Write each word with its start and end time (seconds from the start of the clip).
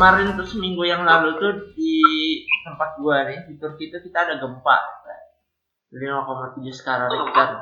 kemarin 0.00 0.32
tuh 0.32 0.48
seminggu 0.48 0.80
yang 0.88 1.04
lalu 1.04 1.36
tuh 1.36 1.76
di 1.76 2.00
tempat 2.64 2.96
gua 2.96 3.28
nih 3.28 3.44
di 3.44 3.60
Turki 3.60 3.92
itu 3.92 4.00
kita 4.00 4.24
ada 4.24 4.40
gempa. 4.40 4.78
5,7 5.92 6.64
skala 6.72 7.04
Richter 7.04 7.60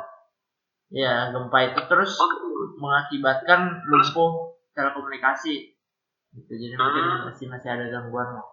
ya 0.95 1.35
gempa 1.35 1.59
itu 1.67 1.81
terus 1.91 2.15
mengakibatkan 2.79 3.83
lumpuh 3.91 4.55
telekomunikasi. 4.71 5.75
Gitu 6.39 6.53
jadi 6.55 6.79
mungkin 6.79 7.03
Hmm. 7.03 7.27
masih 7.27 7.51
masih 7.51 7.75
ada 7.75 7.91
gangguan 7.91 8.39
lah. 8.39 8.47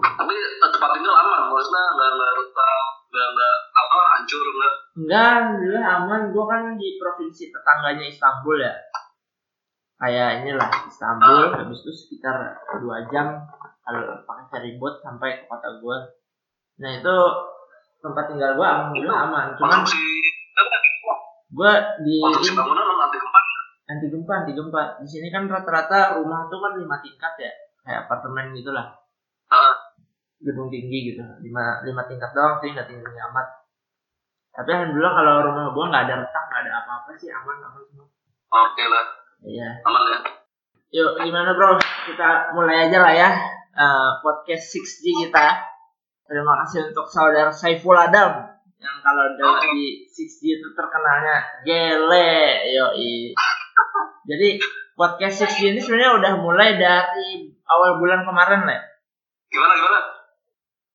Tapi 0.00 0.32
tempat 0.56 0.90
tinggal 0.96 1.14
aman, 1.20 1.52
maksudnya 1.52 1.84
nggak 1.92 2.10
nggak 2.16 2.30
retak, 2.32 2.88
nggak 3.12 3.28
nggak 3.36 3.54
apa 3.76 3.98
hancur 4.16 4.40
nggak. 4.40 4.74
enggak 4.96 5.26
alhamdulillah 5.36 5.84
aman. 6.00 6.20
Gua 6.32 6.44
kan 6.48 6.62
di 6.80 6.88
provinsi 6.96 7.52
tetangganya 7.52 8.08
Istanbul 8.08 8.56
ya 8.56 8.72
kayak 9.96 10.44
inilah 10.44 10.68
Istanbul 10.84 11.56
habis 11.56 11.80
itu 11.80 11.92
sekitar 11.92 12.60
dua 12.84 13.08
jam 13.08 13.48
kalau 13.86 14.20
pakai 14.28 14.44
ferry 14.52 14.72
boat 14.76 15.00
sampai 15.00 15.40
ke 15.40 15.44
kota 15.48 15.80
gua. 15.80 16.10
Nah 16.82 16.90
itu 17.00 17.16
tempat 18.04 18.24
tinggal 18.28 18.58
gua 18.60 18.66
alhamdulillah 18.66 19.18
aman. 19.30 19.46
Cuman 19.56 19.80
gua 21.54 21.72
di 22.04 22.16
anti 23.86 24.06
gempa. 24.10 24.32
anti 24.42 24.52
gempa. 24.52 24.82
Di 25.00 25.08
sini 25.08 25.30
kan 25.32 25.48
rata-rata 25.48 26.20
rumah 26.20 26.50
tuh 26.52 26.58
kan 26.60 26.72
lima 26.76 26.98
tingkat 27.00 27.32
ya. 27.40 27.52
Kayak 27.86 28.10
apartemen 28.10 28.52
gitulah 28.58 28.98
Ah, 29.46 29.78
gedung 30.42 30.66
tinggi 30.66 31.14
gitu. 31.14 31.22
Lima 31.40 31.80
lima 31.86 32.02
tingkat 32.10 32.34
doang 32.34 32.58
sih 32.58 32.74
nggak 32.74 32.90
tinggi 32.90 33.06
amat. 33.30 33.46
Tapi 34.50 34.68
alhamdulillah 34.74 35.14
kalau 35.14 35.34
rumah 35.46 35.64
gua 35.70 35.84
nggak 35.94 36.04
ada 36.10 36.14
retak 36.26 36.44
nggak 36.50 36.62
ada 36.66 36.72
apa-apa 36.82 37.10
sih. 37.14 37.30
Aman 37.30 37.62
aman 37.62 37.82
semua. 37.86 38.10
Oke 38.46 38.84
lah, 38.90 39.25
iya. 39.46 39.68
Aman 39.86 40.02
ya. 40.10 40.18
yuk 40.90 41.22
gimana 41.22 41.54
bro? 41.54 41.78
Kita 41.78 42.52
mulai 42.52 42.90
aja 42.90 42.98
lah 42.98 43.14
ya 43.14 43.30
eh, 43.76 44.10
podcast 44.20 44.74
6G 44.74 45.26
kita. 45.26 45.48
Terima 46.26 46.58
kasih 46.66 46.90
untuk 46.90 47.06
saudara 47.06 47.54
Saiful 47.54 47.94
Adam 47.94 48.56
yang 48.76 48.96
kalau 49.00 49.24
di 49.72 50.04
6G 50.04 50.40
itu 50.60 50.68
terkenalnya 50.76 51.36
gele 51.64 52.36
yoi. 52.76 53.32
Jadi 54.28 54.48
podcast 54.98 55.48
6G 55.48 55.76
ini 55.76 55.80
sebenarnya 55.80 56.12
udah 56.20 56.32
mulai 56.42 56.76
dari 56.76 57.50
awal 57.66 57.96
bulan 57.98 58.22
kemarin 58.26 58.62
lah 58.68 58.80
Gimana 59.48 59.72
gimana? 59.78 60.00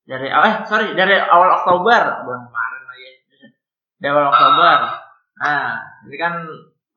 dari 0.01 0.27
awal 0.27 0.47
eh 0.49 0.55
sorry 0.67 0.87
dari 0.93 1.15
awal 1.17 1.49
Oktober. 1.61 2.01
Bulan 2.27 2.41
kemarin 2.51 2.81
lagi. 2.85 3.09
Dari 4.01 4.09
awal 4.11 4.27
Oktober. 4.29 4.77
Nah 5.41 5.79
ini 6.05 6.15
kan 6.19 6.33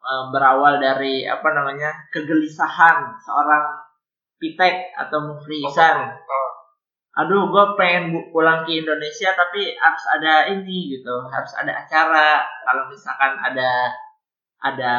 eh, 0.04 0.24
berawal 0.28 0.76
dari 0.76 1.24
apa 1.24 1.48
namanya 1.56 1.90
kegelisahan 2.12 3.16
seorang 3.24 3.64
pitek 4.36 4.92
atau 5.00 5.32
mufrisan 5.32 6.12
aduh 7.14 7.46
gue 7.46 7.64
pengen 7.78 8.10
pulang 8.34 8.66
ke 8.66 8.82
Indonesia 8.82 9.30
tapi 9.38 9.78
harus 9.78 10.04
ada 10.18 10.50
ini 10.50 10.98
gitu 10.98 11.14
harus 11.30 11.52
ada 11.54 11.70
acara. 11.70 12.42
Kalau 12.66 12.90
misalkan 12.90 13.38
ada 13.38 13.94
ada 14.58 14.94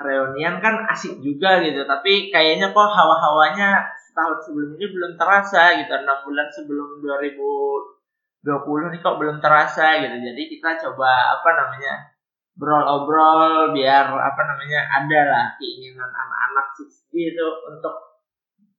reunian 0.00 0.62
kan 0.64 0.86
asik 0.88 1.20
juga 1.20 1.60
gitu 1.60 1.84
tapi 1.84 2.32
kayaknya 2.32 2.70
kok 2.72 2.88
hawa-hawanya 2.88 3.84
setahun 3.98 4.48
sebelum 4.48 4.78
ini 4.78 4.86
belum 4.94 5.12
terasa 5.20 5.76
gitu 5.76 5.92
enam 5.92 6.18
bulan 6.24 6.48
sebelum 6.48 7.02
2020 7.04 8.92
nih 8.94 9.00
kok 9.04 9.18
belum 9.20 9.36
terasa 9.44 10.00
gitu. 10.00 10.16
Jadi 10.24 10.42
kita 10.48 10.70
coba 10.88 11.36
apa 11.36 11.50
namanya 11.52 12.16
obrol-obrol 12.58 13.70
biar 13.70 14.10
apa 14.10 14.40
namanya 14.42 14.82
ada 14.90 15.20
lah 15.30 15.46
keinginan 15.62 16.10
anak-anak 16.10 16.66
6 16.74 17.14
itu 17.14 17.46
untuk 17.70 17.94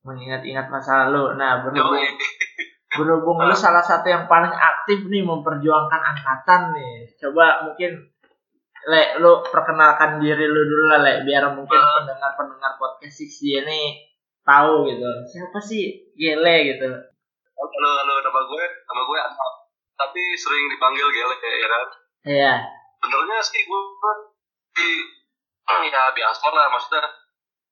mengingat-ingat 0.04 0.68
masa 0.68 1.08
lalu 1.08 1.40
nah 1.40 1.64
berhubung 1.64 1.96
berhubung 3.00 3.40
lu 3.40 3.56
salah 3.56 3.80
satu 3.80 4.04
yang 4.04 4.28
paling 4.28 4.52
aktif 4.52 5.08
nih 5.08 5.24
memperjuangkan 5.24 6.00
angkatan 6.12 6.76
nih 6.76 7.08
coba 7.16 7.64
mungkin 7.64 8.12
le 8.80 9.16
lu 9.16 9.40
perkenalkan 9.48 10.20
diri 10.20 10.44
lu 10.44 10.60
dulu 10.60 10.84
lah 10.92 11.00
le 11.00 11.24
biar 11.24 11.48
mungkin 11.56 11.80
Ah. 11.80 12.04
pendengar 12.04 12.36
pendengar 12.36 12.76
podcast 12.76 13.16
Six 13.16 13.40
ini 13.40 13.96
tahu 14.40 14.88
gitu 14.88 15.08
siapa 15.24 15.56
sih 15.56 16.12
gele 16.12 16.76
gitu 16.76 16.90
Halo, 17.60 17.92
halo, 17.92 18.24
nama 18.24 18.40
gue, 18.40 18.64
nama 18.88 19.02
gue 19.04 19.18
Asap. 19.20 19.52
Tapi 19.92 20.32
sering 20.32 20.64
dipanggil 20.72 21.12
Gele 21.12 21.36
ya 21.36 21.68
kan. 21.68 21.84
iya 22.24 22.54
Benernya 23.00 23.38
sih 23.40 23.60
gue 23.64 23.82
di 24.76 24.88
ya 25.90 26.02
biasa 26.12 26.44
lah 26.52 26.66
maksudnya. 26.68 27.04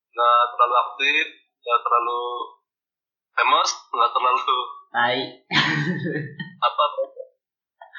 Nggak 0.09 0.41
terlalu 0.57 0.75
aktif, 0.83 1.25
nggak 1.63 1.81
terlalu 1.85 2.23
famous, 3.37 3.71
nggak 3.93 4.11
terlalu 4.11 4.57
tai. 4.89 5.21
Apa 6.59 6.85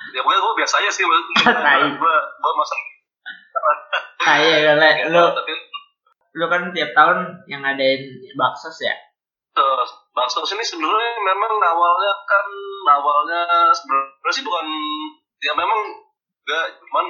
ya 0.09 0.21
pokoknya 0.25 0.41
gue 0.41 0.53
biasa 0.63 0.73
aja 0.81 0.89
sih 0.89 1.05
Tai. 1.45 1.81
gue 1.85 2.15
gue 2.41 2.51
masa 2.57 2.75
tai 4.19 4.45
ya 4.65 4.73
le. 4.75 4.91
Lu 5.13 5.23
tapi 5.37 5.53
lu 6.37 6.45
kan 6.49 6.61
tiap 6.73 6.91
tahun 6.93 7.45
yang 7.49 7.61
ngadain 7.65 8.01
baksos 8.37 8.77
ya? 8.81 8.93
Uh, 9.57 9.83
bakso 10.13 10.45
ini 10.45 10.63
sebenarnya 10.63 11.11
memang 11.25 11.53
awalnya 11.57 12.13
kan 12.25 12.47
awalnya 12.85 13.41
sebenarnya 13.73 14.33
sih 14.33 14.45
bukan 14.45 14.65
ya 15.41 15.53
memang 15.57 15.79
enggak 16.49 16.81
cuman 16.81 17.05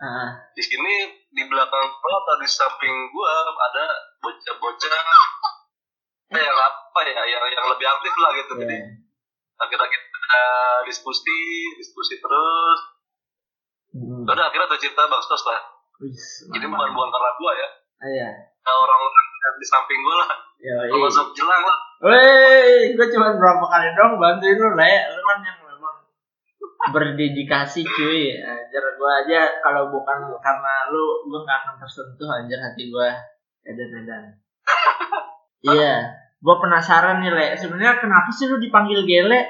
Ah, 0.00 0.32
di 0.56 0.64
sini 0.64 1.12
di 1.28 1.44
belakang 1.44 1.84
gua 2.00 2.14
atau 2.24 2.40
di 2.40 2.48
samping 2.48 3.12
gua 3.12 3.44
ada 3.44 3.84
bocah-bocah 4.24 4.96
yang 6.40 6.56
apa 6.56 7.00
ya 7.04 7.20
yang 7.28 7.44
yang 7.52 7.66
lebih 7.68 7.84
aktif 7.84 8.14
lah 8.16 8.30
gitu. 8.32 8.52
Iya. 8.56 8.64
jadi 8.64 8.76
akhirnya 9.60 9.88
kita 9.92 10.44
diskusi 10.88 11.40
diskusi 11.76 12.16
terus. 12.16 12.80
Hmm. 13.92 14.24
udah 14.24 14.48
akhirnya 14.48 14.72
tercipta 14.72 15.04
baksos 15.04 15.44
lah. 15.44 15.60
Wis, 16.00 16.48
jadi 16.48 16.64
bukan 16.64 16.90
bukan 16.96 17.08
karena 17.12 17.30
gua 17.36 17.52
ya. 17.60 17.68
Ah, 18.00 18.08
iya. 18.08 18.28
Nah, 18.40 18.72
orang-orang 18.72 19.26
di 19.60 19.66
samping 19.68 20.00
gua 20.00 20.16
lah. 20.24 20.30
Yoi. 20.64 20.88
termasuk 20.96 21.28
jelang 21.36 21.60
lah. 21.60 21.78
Woi, 22.00 22.96
gue 22.96 23.06
cuma 23.12 23.36
berapa 23.36 23.64
kali 23.64 23.88
dong 23.92 24.16
bantuin 24.16 24.56
lu 24.56 24.72
le, 24.72 24.92
lu 25.12 25.20
kan 25.28 25.38
yang 25.44 25.56
berdedikasi 26.88 27.84
cuy. 27.84 28.36
Anjir 28.40 28.84
gue 28.96 29.10
aja 29.24 29.40
kalau 29.60 29.92
bukan 29.92 30.28
karena 30.40 30.74
lu, 30.88 31.28
gue 31.28 31.40
nggak 31.44 31.58
akan 31.64 31.74
tersentuh 31.80 32.28
anjir 32.28 32.58
hati 32.60 32.88
gue. 32.88 33.10
Edan 33.68 33.90
edan. 34.04 34.24
Iya, 35.60 36.16
gue 36.40 36.56
penasaran 36.56 37.20
nih 37.20 37.36
le. 37.36 37.46
Sebenarnya 37.52 38.00
kenapa 38.00 38.32
sih 38.32 38.48
lu 38.48 38.56
dipanggil 38.56 39.04
gele? 39.04 39.44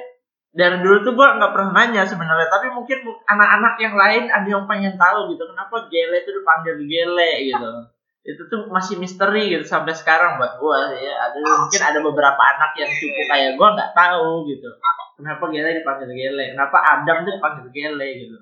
Dari 0.51 0.83
dulu 0.83 1.07
tuh 1.07 1.15
gue 1.15 1.23
nggak 1.39 1.55
pernah 1.55 1.71
nanya 1.71 2.03
sebenarnya, 2.03 2.51
tapi 2.51 2.67
mungkin 2.75 3.07
anak-anak 3.31 3.79
yang 3.79 3.95
lain 3.95 4.27
ada 4.27 4.49
yang 4.51 4.67
pengen 4.67 4.99
tahu 4.99 5.31
gitu. 5.31 5.47
Kenapa 5.47 5.87
gele 5.87 6.19
itu 6.19 6.35
dipanggil 6.35 6.83
gele 6.83 7.31
gitu? 7.47 7.71
Itu 8.21 8.43
tuh 8.53 8.69
masih 8.69 9.01
misteri 9.01 9.49
gitu 9.49 9.65
sampai 9.65 9.97
sekarang 9.97 10.37
buat 10.37 10.61
gua 10.61 10.93
ya. 10.93 11.15
Ada 11.17 11.39
mungkin 11.41 11.81
ada 11.81 11.99
beberapa 12.05 12.37
anak 12.41 12.77
yang 12.77 12.91
cukup 12.93 13.25
kayak 13.27 13.51
gua 13.57 13.69
nggak 13.73 13.93
tahu 13.97 14.45
gitu. 14.45 14.69
Kenapa 15.17 15.45
Gele 15.53 15.71
dipanggil 15.77 16.11
Gele? 16.13 16.45
Kenapa 16.57 16.79
Adam 16.81 17.29
tuh 17.29 17.33
dipanggil 17.37 17.67
Gele 17.73 18.09
gitu? 18.25 18.37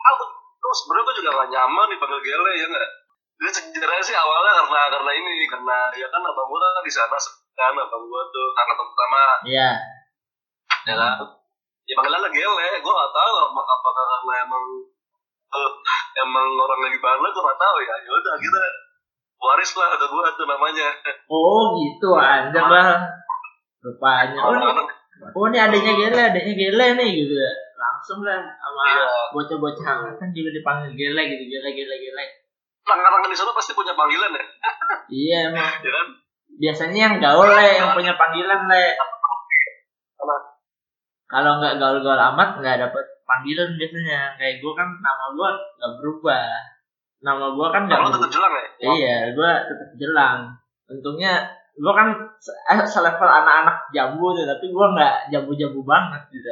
Aku 0.00 0.22
tuh 0.60 0.72
sebenarnya 0.76 1.04
gue 1.04 1.16
juga 1.24 1.30
gak 1.36 1.48
nyaman 1.52 1.86
dipanggil 1.92 2.20
gele 2.20 2.52
ya 2.56 2.66
nggak? 2.68 2.88
Jadi 3.40 3.50
sejarahnya 3.56 4.04
sih 4.04 4.16
awalnya 4.16 4.52
karena 4.64 4.80
karena 4.92 5.10
ini 5.16 5.48
karena 5.48 5.76
ya 5.96 6.06
kan 6.08 6.20
abang 6.20 6.44
gue 6.44 6.58
kan 6.60 6.84
di 6.84 6.92
sana 6.92 7.16
kan 7.56 7.72
abang 7.72 8.04
gue 8.04 8.22
tuh 8.28 8.46
angkatan 8.52 8.86
pertama. 8.88 9.20
Iya. 9.44 9.70
Ya 10.88 10.94
kan? 10.96 11.16
Ya 11.88 11.92
panggilannya 11.96 12.28
gele 12.32 12.68
gue 12.80 12.92
gak 12.92 13.12
tahu 13.12 13.32
apa- 13.40 13.94
karena 13.96 14.32
emang 14.44 14.64
eh, 15.50 15.70
emang 16.20 16.48
orang 16.54 16.80
lagi 16.84 16.98
bala 17.00 17.28
gue 17.28 17.42
gak 17.44 17.60
tahu 17.60 17.76
ya. 17.80 17.94
Ya 18.00 18.10
udah 18.12 18.34
kita 18.36 18.60
waris 19.40 19.72
lah 19.74 19.96
ke 19.96 20.06
gue 20.06 20.24
tuh 20.36 20.46
namanya. 20.46 20.88
Oh 21.26 21.74
gitu 21.80 22.12
anjir 22.14 22.60
lah. 22.60 23.00
Rupanya. 23.80 24.40
Oh 24.44 24.52
ini, 24.52 24.66
oh 25.32 25.44
ini 25.48 25.56
adanya 25.56 25.92
Gele 25.96 26.20
adanya 26.20 26.52
Gele 26.52 26.86
nih 27.00 27.08
gitu. 27.16 27.34
Ya 27.34 27.52
langsung 27.80 28.20
lah 28.20 28.36
sama 28.36 28.80
Iya. 28.84 29.08
bocah-bocah. 29.32 30.20
Kan 30.20 30.28
juga 30.36 30.52
dipanggil 30.52 30.92
Gele 30.92 31.22
gitu. 31.32 31.44
Gele 31.48 31.68
Gele 31.72 31.96
Gele. 31.96 32.24
Orang-orang 32.84 33.32
di 33.32 33.36
sana 33.36 33.56
pasti 33.56 33.72
punya 33.72 33.96
panggilan 33.96 34.36
ya. 34.36 34.44
Iya 35.08 35.36
emang. 35.52 35.72
Ya 35.80 35.90
kan? 35.90 36.06
Biasanya 36.60 36.98
yang 37.08 37.14
gaul 37.16 37.48
le 37.48 37.68
yang 37.80 37.96
punya 37.96 38.12
panggilan 38.20 38.68
le 38.68 38.84
kalau 41.30 41.62
nggak 41.62 41.78
gaul-gaul 41.78 42.18
amat 42.34 42.58
nggak 42.58 42.76
dapet 42.82 43.04
panggilan 43.22 43.78
biasanya. 43.78 44.34
Kayak 44.36 44.58
gue 44.60 44.72
kan 44.74 44.88
nama 44.98 45.24
gue 45.32 45.48
nggak 45.78 45.92
berubah 46.02 46.44
nama 47.20 47.52
gue 47.52 47.66
kan 47.68 47.82
nggak 47.84 48.00
tetap 48.12 48.30
jelang 48.32 48.52
ya? 48.52 48.64
Iya 48.80 49.16
gue 49.36 49.50
tetap 49.68 49.88
jelang. 49.96 50.38
Untungnya 50.88 51.32
gue 51.76 51.92
kan 51.92 52.08
eh, 52.44 52.80
selevel 52.84 53.28
anak-anak 53.28 53.76
jambu 53.92 54.32
tuh 54.32 54.44
tapi 54.44 54.66
gue 54.68 54.86
nggak 54.96 55.14
jambu-jambu 55.32 55.80
banget 55.84 56.22
gitu. 56.32 56.48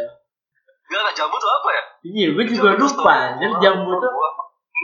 Gak, 0.88 1.00
gak 1.04 1.14
jambu 1.20 1.36
tuh 1.36 1.50
apa 1.52 1.68
ya? 1.68 1.82
iya 2.00 2.26
gue 2.32 2.44
juga 2.48 2.72
Jambu 2.72 2.88
lupa. 2.88 3.16
jadi 3.36 3.54
jambu 3.60 3.90
tuh 4.00 4.08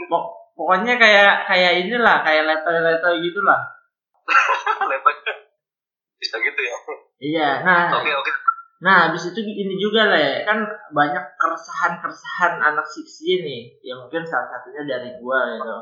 pok- 0.05 0.29
pokoknya 0.53 0.93
kayak 1.01 1.49
kayak 1.49 1.71
inilah 1.81 2.21
kayak 2.21 2.43
leto-leto 2.45 3.09
gitulah. 3.25 3.61
Bisa 6.21 6.35
gitu 6.41 6.61
ya? 6.61 6.77
Iya, 7.21 7.49
nah. 7.65 7.89
Oke 8.01 8.11
oke. 8.11 8.31
Nah, 8.83 9.07
habis 9.07 9.31
itu 9.31 9.39
ini 9.39 9.79
juga 9.79 10.11
lah 10.11 10.19
ya, 10.19 10.43
kan 10.43 10.67
banyak 10.91 11.23
keresahan-keresahan 11.39 12.59
anak 12.59 12.83
Siksi 12.83 13.39
nih, 13.39 13.61
yang 13.87 14.03
mungkin 14.03 14.27
salah 14.27 14.51
satunya 14.51 14.83
dari 14.83 15.15
gua 15.23 15.55
gitu. 15.55 15.77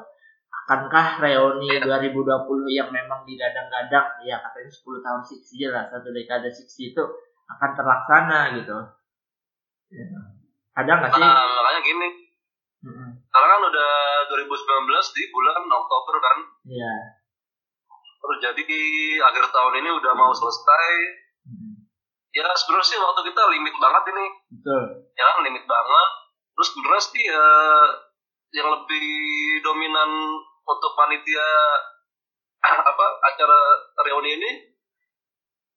Akankah 0.54 1.18
reuni 1.18 1.82
2020 1.82 2.22
yang 2.70 2.94
memang 2.94 3.26
digadang-gadang, 3.26 4.22
ya 4.22 4.38
katanya 4.46 4.70
10 4.70 5.02
tahun 5.02 5.22
Siksi 5.26 5.66
lah, 5.74 5.90
satu 5.90 6.14
dekade 6.14 6.54
Siksi 6.54 6.94
itu 6.94 7.04
akan 7.50 7.72
terlaksana 7.74 8.62
gitu. 8.62 8.78
Ya. 9.90 10.06
Ada 10.78 10.92
nggak 10.94 11.12
sih? 11.18 11.22
Nah, 11.22 11.50
makanya 11.50 11.82
gini. 11.82 12.10
Sekarang 12.84 13.50
kan 13.58 13.62
udah 13.74 13.92
2019 14.30 15.18
di 15.18 15.24
bulan 15.34 15.66
Oktober 15.66 16.16
kan. 16.22 16.38
Iya. 16.70 16.94
Terus 18.22 18.38
jadi 18.40 18.64
akhir 19.26 19.46
tahun 19.50 19.74
ini 19.82 19.90
udah 19.98 20.14
mau 20.14 20.30
selesai. 20.30 21.23
Ya 22.34 22.50
sebenarnya 22.58 22.88
sih 22.90 22.98
waktu 22.98 23.22
kita 23.30 23.42
limit 23.54 23.76
banget 23.78 24.04
ini. 24.10 24.26
Betul. 24.58 24.84
Ya 25.14 25.24
kan 25.30 25.46
limit 25.46 25.64
banget. 25.70 26.10
Terus 26.54 26.68
sebenarnya 26.74 27.04
sih 27.06 27.24
ya 27.30 27.48
yang 28.54 28.68
lebih 28.70 29.08
dominan 29.66 30.10
untuk 30.64 30.92
panitia 30.94 31.48
apa 32.94 33.06
acara 33.34 33.60
reuni 34.08 34.38
ini 34.40 34.52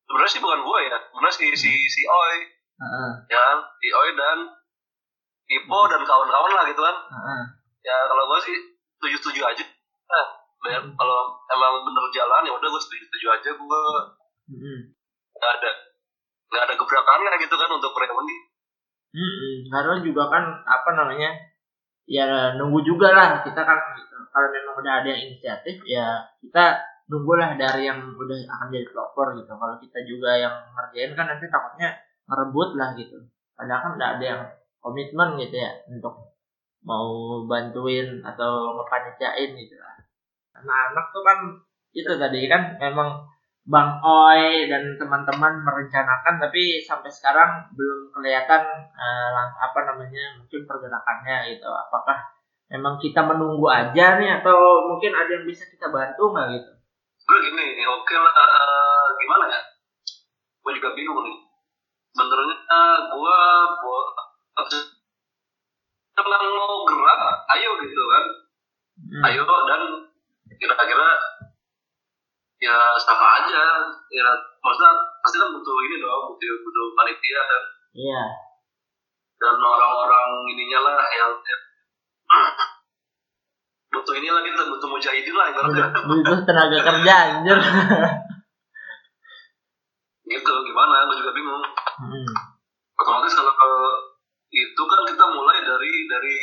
sebenarnya 0.06 0.32
sih 0.38 0.42
bukan 0.44 0.60
gue 0.62 0.78
ya 0.86 0.98
sebenarnya 1.10 1.34
si 1.34 1.46
si 1.58 1.70
si 1.90 2.02
Oi 2.06 2.36
Heeh. 2.78 3.10
ya 3.32 3.38
kan? 3.42 3.58
si 3.82 3.88
Oi 3.90 4.10
dan 4.14 4.38
Ipo 5.46 5.80
dan 5.90 6.02
kawan-kawan 6.06 6.52
lah 6.54 6.64
gitu 6.70 6.78
kan 6.84 6.96
Heeh. 7.10 7.42
ya 7.82 7.96
kalau 8.06 8.24
gue 8.30 8.38
sih 8.46 8.56
setuju 9.00 9.16
setuju 9.18 9.40
aja 9.50 9.64
nah, 10.06 10.26
biar 10.62 10.82
kalau 10.84 11.18
emang 11.50 11.82
bener 11.82 12.04
jalan 12.14 12.46
ya 12.46 12.52
udah 12.54 12.68
gue 12.70 12.82
setuju 12.86 13.02
setuju 13.10 13.26
aja 13.34 13.50
gue 13.50 13.82
nggak 15.36 15.52
ada 15.58 15.70
nggak 16.46 16.62
ada 16.62 16.75
gebrakannya 16.78 17.32
gitu 17.43 17.54
kan 17.58 17.70
untuk 17.75 17.93
reuni 17.96 18.37
Mm-mm. 19.16 19.72
Karena 19.72 19.94
juga 20.04 20.28
kan 20.28 20.44
apa 20.69 20.90
namanya 20.93 21.32
ya 22.04 22.52
nunggu 22.60 22.84
juga 22.84 23.16
lah. 23.16 23.40
Kita 23.40 23.64
kan 23.64 23.78
kalau 24.28 24.48
memang 24.52 24.76
udah 24.76 24.93
ada 25.00 25.08
yang 25.08 25.32
inisiatif 25.32 25.81
ya 25.88 26.20
kita 26.44 26.84
nunggulah 27.08 27.56
dari 27.56 27.88
yang 27.88 28.12
udah 28.12 28.38
akan 28.44 28.69
jadi 28.69 28.87
pelopor 28.93 29.32
gitu. 29.40 29.48
Kalau 29.56 29.76
kita 29.81 29.98
juga 30.04 30.37
yang 30.37 30.54
ngerjain 30.76 31.16
kan 31.16 31.32
nanti 31.32 31.48
takutnya 31.48 31.96
ngerebut 32.28 32.76
lah 32.76 32.92
gitu. 32.99 33.16
Padahal 33.56 33.81
kan 33.81 33.92
udah 33.96 34.08
ada 34.20 34.25
yang 34.25 34.42
komitmen 34.84 35.40
gitu 35.40 35.56
ya 35.64 35.72
untuk 35.88 36.37
mau 36.84 37.42
bantuin 37.49 38.20
atau 38.20 38.76
ngepanitiain 38.76 39.56
gitu 39.56 39.76
lah. 39.81 39.96
Nah 40.60 40.92
anak 40.92 41.08
tuh 41.16 41.25
kan 41.25 41.38
itu 41.96 42.12
tadi 42.20 42.44
kan 42.52 42.76
memang 42.76 43.25
Bang 43.66 43.98
Oi 43.98 44.70
dan 44.70 44.94
teman-teman 44.94 45.58
merencanakan 45.66 46.38
tapi 46.38 46.78
sampai 46.86 47.10
sekarang 47.10 47.66
belum 47.74 48.14
kelihatan 48.14 48.62
lang- 49.34 49.58
apa 49.58 49.78
namanya 49.90 50.38
mungkin 50.38 50.62
pergerakannya 50.70 51.50
gitu. 51.50 51.66
Apakah 51.66 52.14
memang 52.70 52.94
kita 53.02 53.26
menunggu 53.26 53.66
aja 53.66 54.22
nih 54.22 54.38
atau 54.42 54.86
mungkin 54.86 55.10
ada 55.14 55.30
yang 55.34 55.46
bisa 55.46 55.66
kita 55.66 55.90
bantu 55.90 56.30
nggak 56.30 56.46
gitu? 56.54 56.70
gue 57.26 57.38
gini 57.42 57.82
ya 57.82 57.90
oke 57.90 58.14
lah 58.14 58.30
eh, 58.38 59.06
gimana 59.18 59.44
ya 59.50 59.58
gue 60.62 60.72
juga 60.78 60.94
bingung 60.94 61.26
nih 61.26 61.36
sebenarnya 62.14 62.54
eh, 62.54 62.96
gue 63.10 63.38
buat 63.82 64.06
kalau 66.16 66.38
mau 66.38 66.74
gerak 66.86 67.20
ayo 67.58 67.70
gitu 67.82 68.04
kan 68.14 68.24
Hmm. 68.96 69.22
ayo 69.28 69.44
dan 69.44 69.82
kira-kira 70.56 71.08
ya 72.66 72.76
sama 72.98 73.26
aja 73.38 73.62
ya 74.10 74.26
maksudnya 74.58 74.92
pasti 75.22 75.36
kan 75.38 75.48
butuh 75.54 75.76
ini 75.86 75.96
dong 75.98 76.22
butuh 76.30 76.54
butuh 76.60 76.84
panitia 76.94 77.40
dan 77.42 77.62
Iya. 77.96 78.22
dan 79.38 79.56
orang-orang 79.56 80.28
ininya 80.50 80.78
lah 80.82 80.98
yang 81.14 81.32
butuh 83.94 84.14
ini 84.14 84.28
lah 84.28 84.42
kita 84.42 84.66
butuh 84.66 84.88
mujahidin 84.90 85.32
lah 85.32 85.46
ibaratnya 85.48 85.86
Butuh 86.04 86.36
tenaga 86.44 86.78
kerja 86.82 87.14
anjir. 87.32 87.56
gitu 90.26 90.52
gimana 90.62 91.06
gue 91.06 91.16
juga 91.16 91.32
bingung 91.32 91.62
Hmm. 91.96 92.28
otomatis 92.92 93.32
kalau 93.32 93.54
ke 93.54 93.70
itu 94.52 94.82
kan 94.84 95.00
kita 95.06 95.24
mulai 95.26 95.64
dari 95.64 95.90
dari 96.04 96.36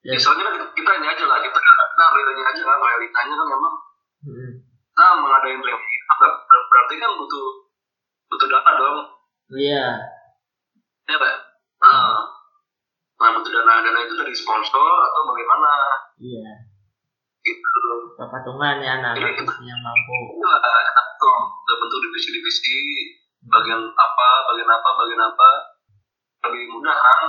Ya. 0.00 0.14
misalnya 0.14 0.46
kan 0.46 0.54
kita, 0.54 0.66
kita 0.72 0.90
ini 0.96 1.06
aja 1.10 1.24
lah 1.26 1.42
kita 1.42 1.58
kita 1.58 2.04
realnya 2.08 2.44
aja 2.46 2.62
kan 2.62 2.78
realitanya 2.78 3.34
kan 3.34 3.48
memang 3.50 3.74
Hmm. 4.22 4.52
Kita 4.96 5.12
mengadain 5.20 5.60
reuni 5.60 5.94
ber- 6.16 6.40
ber- 6.48 6.68
berarti 6.72 6.94
kan 6.96 7.10
butuh 7.20 7.46
butuh 8.32 8.48
dana 8.48 8.72
dong. 8.80 8.98
Iya. 9.52 9.86
ya 11.04 11.16
pak. 11.20 11.34
Nah, 11.84 12.24
nah 13.20 13.28
butuh 13.36 13.52
dana 13.52 13.84
dana 13.84 14.00
itu 14.00 14.16
dari 14.16 14.32
sponsor 14.32 14.88
atau 15.04 15.20
bagaimana? 15.28 15.70
Iya. 16.16 16.48
gitu. 17.44 18.16
Patungan 18.16 18.80
ya 18.80 18.96
anak-anak 18.96 19.36
yang 19.60 19.80
mampu. 19.84 20.16
itulah 20.32 20.58
kita 20.64 21.28
udah 21.60 21.76
bentuk 21.76 21.98
divisi-divisi 22.08 22.76
bagian 23.52 23.84
apa 23.92 24.28
bagian 24.48 24.70
apa 24.80 24.88
bagian 24.96 25.20
apa. 25.28 25.50
Lebih 26.48 26.72
mudah 26.72 26.96
kan? 26.96 27.20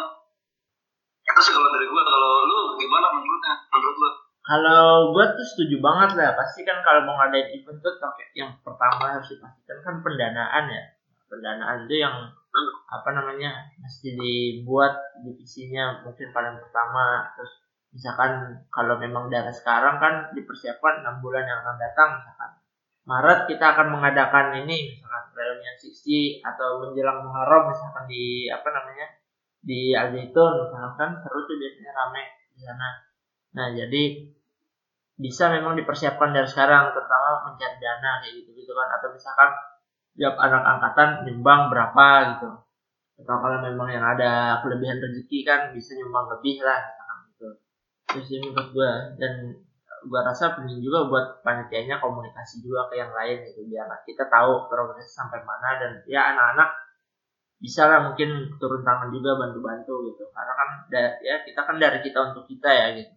Itu 1.27 1.39
sih 1.43 1.51
kalau 1.51 1.67
dari 1.75 1.83
gua. 1.91 1.99
Kalau 1.99 2.47
lu 2.47 2.79
gimana 2.79 3.11
menurutnya? 3.11 3.59
Menurut 3.75 3.95
lu 3.99 4.09
Kalau 4.47 5.11
gue 5.11 5.25
tuh 5.35 5.43
setuju 5.43 5.83
banget 5.83 6.15
lah. 6.15 6.31
Pasti 6.39 6.63
kan 6.63 6.79
kalau 6.79 7.03
mau 7.03 7.19
ngadain 7.19 7.51
event 7.51 7.83
tuh 7.83 7.99
yang 8.31 8.55
pertama 8.63 9.19
harus 9.19 9.27
dipastikan 9.27 9.83
kan 9.83 9.95
pendanaan 9.99 10.71
ya. 10.71 10.83
Pendanaan 11.27 11.83
itu 11.83 11.99
yang 11.99 12.15
apa 12.87 13.09
namanya 13.11 13.67
mesti 13.83 14.15
dibuat 14.15 15.19
divisinya 15.19 16.07
mungkin 16.07 16.31
paling 16.31 16.63
pertama. 16.63 17.27
Terus 17.35 17.51
misalkan 17.91 18.63
kalau 18.71 18.95
memang 18.95 19.27
dari 19.27 19.51
sekarang 19.51 19.99
kan 19.99 20.31
dipersiapkan 20.31 21.03
enam 21.03 21.19
bulan 21.19 21.43
yang 21.43 21.59
akan 21.67 21.77
datang 21.79 22.09
misalkan 22.19 22.51
Maret 23.07 23.39
kita 23.47 23.65
akan 23.71 23.87
mengadakan 23.95 24.51
ini 24.63 24.91
misalkan 24.91 25.31
reunion 25.31 25.75
60 25.79 26.43
atau 26.43 26.69
menjelang 26.83 27.23
Muharram 27.23 27.71
misalkan 27.71 28.03
di 28.11 28.51
apa 28.51 28.67
namanya 28.67 29.07
di 29.63 29.95
Al 29.95 30.11
Zaitun 30.11 30.53
misalkan 30.67 30.91
kan 30.99 31.11
seru 31.23 31.47
tuh 31.47 31.55
biasanya 31.55 31.91
rame 31.95 32.23
di 32.51 32.59
sana. 32.63 32.89
Nah 33.55 33.67
jadi 33.71 34.03
bisa 35.17 35.49
memang 35.49 35.73
dipersiapkan 35.73 36.29
dari 36.29 36.45
sekarang 36.45 36.93
terutama 36.93 37.49
mencari 37.49 37.77
dana 37.81 38.21
kayak 38.21 38.33
gitu 38.37 38.49
gitu 38.53 38.71
kan. 38.77 38.87
Atau 39.01 39.09
misalkan 39.17 39.49
tiap 40.13 40.35
anak 40.37 40.63
angkatan 40.77 41.09
nyumbang 41.25 41.73
berapa 41.73 42.07
gitu. 42.37 42.49
Atau 43.17 43.35
kalau 43.41 43.57
memang 43.65 43.89
yang 43.89 44.05
ada 44.05 44.61
kelebihan 44.61 45.01
rezeki 45.01 45.41
kan 45.41 45.73
bisa 45.73 45.97
nyumbang 45.97 46.37
lebih 46.37 46.61
lah 46.61 46.79
gitu. 47.33 47.49
Terus 48.13 48.25
sih 48.29 48.37
menurut 48.45 48.69
gua. 48.77 48.91
Dan 49.17 49.33
gua 50.05 50.21
rasa 50.21 50.53
penting 50.53 50.85
juga 50.85 51.09
buat 51.09 51.25
panitianya 51.41 51.97
komunikasi 51.97 52.61
juga 52.61 52.85
ke 52.93 53.01
yang 53.01 53.09
lain 53.09 53.41
gitu. 53.49 53.65
Biar 53.65 53.89
kita 54.05 54.29
tahu 54.29 54.69
progres 54.69 55.09
sampai 55.09 55.41
mana 55.41 55.81
dan 55.81 55.91
ya 56.05 56.29
anak-anak 56.37 56.69
bisa 57.57 57.89
lah 57.89 58.05
mungkin 58.05 58.53
turun 58.61 58.85
tangan 58.85 59.09
juga 59.09 59.33
bantu-bantu 59.33 60.13
gitu. 60.13 60.29
Karena 60.29 60.53
kan 60.53 60.69
ya 61.25 61.41
kita 61.41 61.65
kan 61.65 61.81
dari 61.81 62.05
kita 62.05 62.21
untuk 62.21 62.45
kita 62.45 62.69
ya 62.69 62.87
gitu 63.01 63.16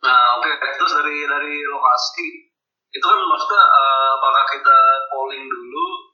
Nah, 0.00 0.40
oke. 0.40 0.50
Terus 0.50 0.92
dari 0.96 1.16
dari 1.28 1.54
lokasi 1.68 2.50
itu 2.90 3.04
kan 3.06 3.18
maksudnya 3.22 3.62
eh, 3.62 4.08
apakah 4.18 4.44
kita 4.50 4.78
polling 5.14 5.46
dulu 5.46 6.10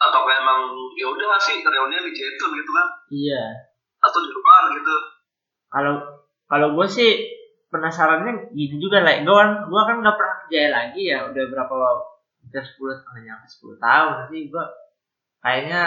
atau 0.00 0.24
emang 0.24 0.60
ya 0.96 1.06
udah 1.12 1.36
sih 1.36 1.60
reuninya 1.60 2.00
di 2.08 2.12
Jetun 2.16 2.56
gitu 2.56 2.70
kan 2.72 2.88
iya 3.12 3.68
atau 4.00 4.18
di 4.24 4.30
luar 4.32 4.62
gitu. 4.72 4.96
kalau 5.68 5.94
kalau 6.48 6.68
gue 6.72 6.86
sih 6.88 7.10
penasarannya 7.68 8.48
gitu 8.56 8.80
juga 8.80 9.04
lah 9.04 9.20
gue 9.20 9.28
kan 9.36 9.50
gue 9.68 9.82
kan 9.84 9.96
nggak 10.00 10.16
pernah 10.16 10.36
kerja 10.44 10.60
lagi 10.72 11.02
ya 11.04 11.18
udah 11.28 11.44
berapa 11.52 11.74
udah 12.48 12.62
sepuluh 12.64 12.96
tahun 13.04 13.28
nyampe 13.28 13.46
sepuluh 13.46 13.76
tahun 13.76 14.16
sih 14.32 14.48
gue 14.48 14.64
kayaknya 15.44 15.82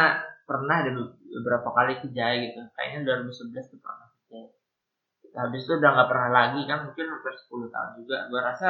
pernah 0.45 0.75
ada 0.85 0.91
beberapa 0.93 1.69
kali 1.73 1.93
kerja 2.05 2.25
gitu 2.37 2.61
kayaknya 2.77 3.17
2011 3.25 3.73
tuh 3.73 3.79
pernah 3.81 4.12
habis 5.33 5.65
itu 5.65 5.73
udah 5.81 5.89
nggak 5.97 6.09
pernah 6.09 6.29
lagi 6.29 6.61
kan 6.69 6.85
mungkin 6.85 7.05
hampir 7.09 7.33
10 7.33 7.73
tahun 7.73 7.89
juga. 8.01 8.17
Gue 8.29 8.41
rasa 8.41 8.69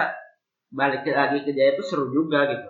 balik 0.74 1.04
lagi 1.06 1.44
kerja 1.44 1.64
itu 1.76 1.84
seru 1.84 2.10
juga 2.10 2.48
gitu. 2.50 2.70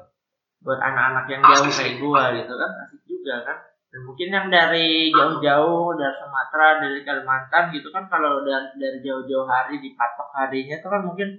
Buat 0.64 0.80
anak-anak 0.82 1.26
yang 1.30 1.42
jauh 1.46 1.70
kayak 1.70 1.96
gue 2.02 2.24
gitu 2.42 2.54
kan 2.58 2.72
asik 2.88 3.02
juga 3.06 3.36
kan. 3.46 3.58
Dan 3.94 4.02
mungkin 4.10 4.30
yang 4.34 4.48
dari 4.50 5.14
jauh-jauh 5.14 5.94
dari 5.94 6.16
Sumatera 6.18 6.82
dari 6.82 7.00
Kalimantan 7.06 7.64
gitu 7.70 7.94
kan 7.94 8.10
kalau 8.10 8.42
dari 8.42 8.74
dari 8.82 9.00
jauh-jauh 9.06 9.46
hari 9.46 9.78
dipatok 9.78 10.34
harinya 10.34 10.82
tuh 10.82 10.90
kan 10.90 11.02
mungkin 11.06 11.30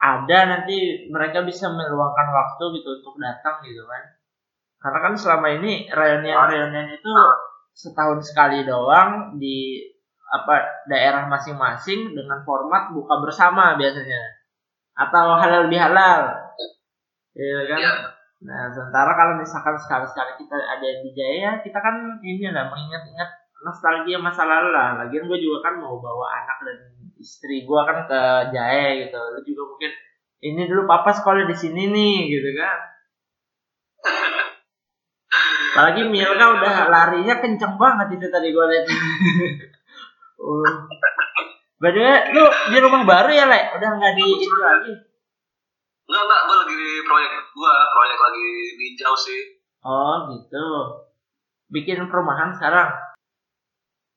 ada 0.00 0.38
nanti 0.48 1.10
mereka 1.10 1.42
bisa 1.42 1.68
meluangkan 1.68 2.28
waktu 2.30 2.64
gitu 2.78 2.88
untuk 3.02 3.14
datang 3.18 3.60
gitu 3.66 3.82
kan. 3.90 4.02
Karena 4.80 4.98
kan 5.02 5.14
selama 5.18 5.48
ini 5.60 5.90
reunian-reunian 5.92 6.88
itu 6.94 7.10
setahun 7.74 8.24
sekali 8.32 8.64
doang 8.64 9.36
di 9.36 9.82
apa 10.30 10.86
daerah 10.86 11.26
masing-masing 11.26 12.14
dengan 12.14 12.38
format 12.46 12.94
buka 12.94 13.18
bersama 13.18 13.74
biasanya 13.74 14.22
atau 14.94 15.34
halal 15.34 15.66
bihalal 15.66 16.50
Iya 17.34 17.60
kan 17.70 17.78
Iya. 17.78 17.92
Nah, 18.40 18.72
sementara 18.72 19.12
kalau 19.12 19.36
misalkan 19.36 19.76
sekali-sekali 19.76 20.40
kita 20.40 20.56
ada 20.56 20.88
di 21.04 21.12
Jaya, 21.12 21.60
kita 21.60 21.76
kan 21.76 22.16
ini 22.24 22.48
lah 22.48 22.72
mengingat-ingat 22.72 23.28
nostalgia 23.60 24.16
masa 24.16 24.48
lalu 24.48 24.72
lah. 24.72 24.96
Lagian 24.96 25.28
gue 25.28 25.36
juga 25.36 25.68
kan 25.68 25.74
mau 25.76 26.00
bawa 26.00 26.40
anak 26.40 26.58
dan 26.64 26.78
istri 27.20 27.68
gue 27.68 27.80
kan 27.84 28.08
ke 28.08 28.20
Jaya 28.56 28.96
gitu. 29.04 29.20
Lu 29.20 29.40
juga 29.44 29.62
mungkin 29.76 29.92
ini 30.40 30.62
dulu 30.64 30.88
papa 30.88 31.12
sekolah 31.12 31.44
di 31.44 31.52
sini 31.52 31.92
nih 31.92 32.16
gitu 32.32 32.50
kan. 32.56 32.78
Apalagi 35.76 36.02
Milka 36.08 36.46
udah 36.56 36.74
larinya 36.88 37.44
kenceng 37.44 37.76
banget 37.76 38.16
itu 38.16 38.26
tadi 38.32 38.48
gue 38.56 38.64
lihat. 38.72 38.86
way, 41.80 42.16
lu 42.36 42.44
di 42.72 42.78
rumah 42.80 43.02
baru 43.04 43.30
ya, 43.32 43.44
Le? 43.48 43.60
Udah 43.76 43.88
nggak 43.96 44.14
di 44.16 44.24
itu 44.44 44.56
lagi? 44.60 44.92
Enggak, 46.10 46.22
enggak, 46.26 46.40
gue 46.42 46.56
lagi 46.58 46.74
di 46.74 46.90
proyek 47.06 47.32
gue, 47.54 47.74
proyek 47.94 48.18
lagi 48.18 48.48
di 48.76 48.86
jauh 48.98 49.18
sih. 49.18 49.40
Oh, 49.86 50.28
gitu. 50.34 50.66
Bikin 51.70 52.10
perumahan 52.10 52.50
sekarang? 52.52 52.90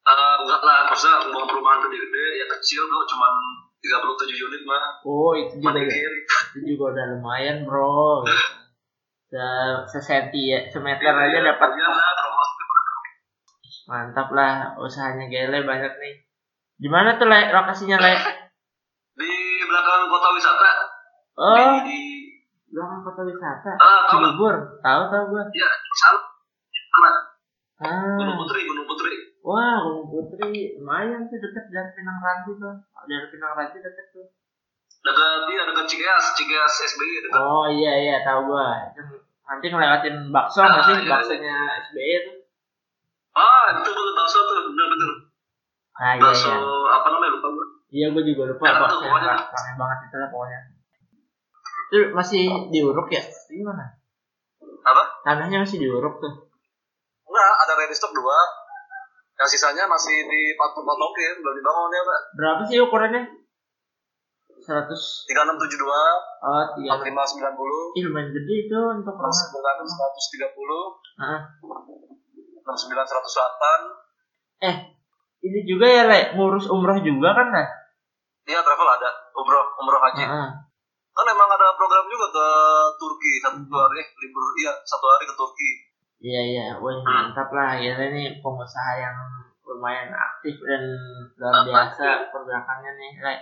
Uh, 0.03 0.35
enggak 0.43 0.59
lah, 0.65 0.89
maksudnya 0.91 1.31
mau 1.31 1.47
perumahan 1.47 1.79
gede-gede, 1.85 2.25
ya 2.43 2.45
kecil 2.57 2.83
kok, 2.83 3.05
cuman 3.13 3.33
37 3.79 4.47
unit 4.47 4.61
mah. 4.67 4.83
Oh, 5.07 5.31
itu 5.37 5.59
juga, 5.61 5.75
Mandiri. 5.75 6.23
itu 6.55 6.59
juga 6.75 6.97
udah 6.97 7.05
lumayan, 7.15 7.63
bro. 7.63 8.23
Se 9.33 9.41
sesenti 9.89 10.53
ya, 10.53 10.69
semeter 10.69 11.09
aja 11.09 11.37
dapat. 11.41 11.69
Ya 11.73 11.89
Mantap 13.83 14.31
lah, 14.31 14.79
usahanya 14.79 15.27
Gele 15.27 15.63
banyak 15.63 15.93
nih. 15.99 16.15
Di 16.75 16.87
mana 16.87 17.15
tuh, 17.15 17.27
Le? 17.27 17.51
Lokasinya, 17.51 17.99
Le? 17.99 18.13
di 19.19 19.31
belakang 19.63 20.07
kota 20.07 20.29
wisata. 20.31 20.69
Oh, 21.35 21.55
Di, 21.55 21.65
di 21.85 21.99
belakang 22.71 23.01
kota 23.03 23.21
wisata. 23.23 23.71
ah, 23.75 24.07
tahu 24.07 24.17
nggak? 24.17 24.31
Cibubur. 24.33 24.55
Tahu, 24.79 25.01
tahu 25.09 25.23
gua. 25.29 25.43
Ya, 25.51 25.69
sana. 25.93 26.19
Sana. 26.71 27.11
Gunung 28.15 28.35
Ah. 28.35 28.39
Putri, 28.39 28.59
Gunung 28.63 28.87
Putri. 28.87 29.13
Wah, 29.43 29.75
Gunung 29.83 30.07
Putri 30.07 30.79
lumayan 30.79 31.27
sih 31.27 31.37
deket 31.37 31.65
dari 31.67 31.91
Pinang 31.93 32.19
Ranti 32.19 32.51
tuh. 32.55 32.75
Dari 33.03 33.27
Pinang 33.27 33.53
Ranti 33.53 33.77
deket 33.77 34.07
tuh. 34.15 34.27
Dekat 35.03 35.51
dia 35.51 35.61
dekat 35.67 35.85
Cikeas, 35.91 36.25
Cikeas 36.39 36.73
SBY 36.95 37.27
dekat. 37.27 37.35
Oh 37.35 37.67
iya 37.67 37.91
iya 37.99 38.15
tahu 38.23 38.47
gua. 38.47 38.71
Nanti 39.43 39.65
ngelewatin 39.67 40.31
bakso 40.31 40.63
nggak 40.63 40.79
Ah, 40.79 40.87
sih? 40.87 40.95
iya, 40.95 41.11
Baksonya 41.11 41.55
SBY 41.91 42.13
tuh. 42.23 42.35
Ah, 43.33 43.65
itu 43.73 43.89
betul 43.89 44.13
bakso 44.13 44.39
tuh, 44.43 44.55
bener-bener. 44.69 45.11
Ah 45.93 46.13
iya 46.13 46.21
Bakso 46.21 46.49
iya. 46.49 46.57
apa 46.89 47.07
namanya 47.09 47.31
lupa 47.37 47.47
gue. 47.49 47.65
Iya 47.89 48.07
gua 48.09 48.21
juga 48.21 48.43
lupa 48.49 48.63
Enak 48.63 48.73
tuh 48.73 48.81
bakso 48.83 48.97
pokoknya. 48.99 49.29
yang 49.29 49.41
rame 49.45 49.71
banget 49.75 49.97
itu 50.03 50.15
lah 50.17 50.29
pokoknya. 50.29 50.59
Itu 51.83 51.97
masih 52.13 52.43
diuruk 52.69 53.07
ya? 53.09 53.21
Gimana? 53.47 53.85
Apa? 54.83 55.03
Tanahnya 55.21 55.61
masih 55.61 55.77
diuruk 55.77 56.17
tuh. 56.17 56.33
Enggak, 57.23 57.51
ada 57.59 57.73
ready 57.75 57.93
stock 57.93 58.11
dua. 58.11 58.37
Yang 59.33 59.57
sisanya 59.57 59.89
masih 59.89 60.13
dipatok-patokin, 60.23 61.41
belum 61.41 61.55
dibangun 61.57 61.89
ya, 61.89 62.01
Pak. 62.03 62.21
Berapa 62.37 62.61
sih 62.69 62.77
ukurannya? 62.77 63.23
100 64.63 64.87
3672, 65.27 65.83
oh 65.83 66.63
3 66.71 66.87
4590, 66.87 67.99
Ih, 67.99 68.03
lumayan 68.07 68.29
gede 68.31 68.55
itu 68.63 68.79
untuk 68.93 69.11
rumah. 69.11 69.27
69 69.27 69.83
130, 69.83 71.19
Heeh. 71.19 71.41
69 71.59 72.12
108. 72.63 74.63
Eh, 74.63 74.75
ini 75.43 75.59
juga 75.67 75.85
ya, 75.85 76.03
Le, 76.07 76.19
ngurus 76.39 76.71
umroh 76.71 76.99
juga 77.03 77.35
kan, 77.35 77.51
nah? 77.51 77.67
Iya, 78.47 78.63
travel 78.63 78.87
ada. 78.87 79.09
Umroh, 79.35 79.65
umroh 79.79 79.99
haji. 79.99 80.23
Heeh. 80.23 80.49
Kan 81.13 81.29
emang 81.29 81.45
ada 81.45 81.77
program 81.77 82.09
juga 82.09 82.25
ke 82.33 82.47
Turki 82.97 83.37
satu 83.37 83.61
hari 83.69 84.01
eh, 84.01 84.07
libur 84.17 84.49
iya 84.57 84.73
satu 84.81 85.05
hari 85.05 85.29
ke 85.29 85.35
Turki. 85.37 85.69
Iya 86.25 86.41
iya, 86.41 86.65
wah 86.81 86.97
mantap 87.05 87.53
lah 87.53 87.77
ya 87.77 87.93
ini 88.09 88.41
pengusaha 88.41 88.97
yang 88.97 89.13
lumayan 89.61 90.09
aktif 90.09 90.57
dan 90.65 90.81
luar 91.37 91.69
biasa 91.69 92.33
pergerakannya 92.33 92.91
nih, 92.97 93.11
Le. 93.21 93.35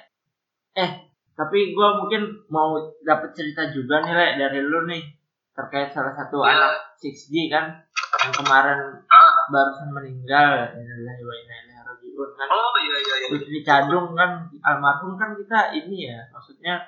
Eh, 0.83 0.91
tapi 1.31 1.71
gua 1.71 1.95
mungkin 1.95 2.43
mau 2.51 2.75
dapat 3.07 3.31
cerita 3.31 3.71
juga 3.71 4.03
nih, 4.03 4.19
Le, 4.19 4.27
dari 4.35 4.59
lu 4.59 4.83
nih 4.91 5.07
terkait 5.55 5.95
salah 5.95 6.11
satu 6.11 6.43
Ya. 6.43 6.59
anak 6.59 6.99
6G 6.99 7.47
kan 7.47 7.71
yang 8.20 8.34
kemarin 8.36 8.80
Ah, 9.08 9.34
barusan 9.48 9.89
meninggal 9.96 10.75
Innalillahi 10.75 11.22
wa 11.24 11.36
inna 11.36 11.56
ilaihi 11.63 11.82
rajiun 11.88 12.30
kan? 12.36 12.48
Oh 12.51 12.75
iya 12.84 12.98
iya 13.00 13.15
iya. 13.24 13.27
Putri 13.32 13.60
Cadung 13.63 14.08
kan 14.13 14.32
almarhum 14.62 15.15
kan 15.15 15.36
kita 15.39 15.72
ini 15.75 16.12
ya 16.12 16.20
maksudnya 16.32 16.84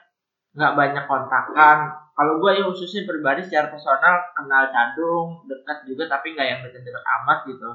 nggak 0.54 0.74
banyak 0.78 1.04
kontakan. 1.10 1.78
Kalau 2.14 2.38
gue 2.38 2.52
ya 2.54 2.64
khususnya 2.70 3.10
pribadi 3.10 3.42
secara 3.42 3.74
personal 3.74 4.22
kenal 4.38 4.64
Cadung 4.70 5.42
dekat 5.50 5.88
juga 5.90 6.06
tapi 6.12 6.38
nggak 6.38 6.48
yang 6.48 6.60
deket-deket 6.68 7.04
amat 7.22 7.40
gitu. 7.50 7.70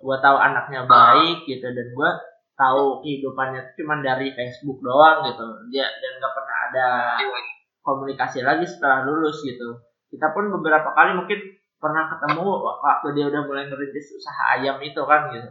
Gue 0.00 0.16
tahu 0.22 0.36
anaknya 0.40 0.86
baik 0.88 1.44
gitu 1.44 1.66
dan 1.70 1.86
gue 1.92 2.10
tahu 2.54 3.02
kehidupannya 3.02 3.60
itu 3.66 3.82
cuma 3.82 3.98
dari 4.00 4.30
Facebook 4.32 4.78
doang 4.80 5.26
gitu. 5.28 5.46
Dia 5.74 5.86
dan 5.90 6.12
nggak 6.22 6.32
pernah 6.32 6.56
ada 6.70 6.88
Iya, 7.20 7.40
komunikasi 7.84 8.40
lagi 8.40 8.64
setelah 8.64 9.04
lulus 9.04 9.44
gitu. 9.44 9.76
Kita 10.08 10.32
pun 10.32 10.48
beberapa 10.48 10.94
kali 10.94 11.18
mungkin 11.18 11.38
pernah 11.84 12.08
ketemu 12.08 12.48
waktu 12.80 13.06
dia 13.12 13.24
udah 13.28 13.42
mulai 13.44 13.68
ngerintis 13.68 14.16
usaha 14.16 14.56
ayam 14.56 14.80
itu 14.80 15.00
kan 15.04 15.28
gitu 15.28 15.50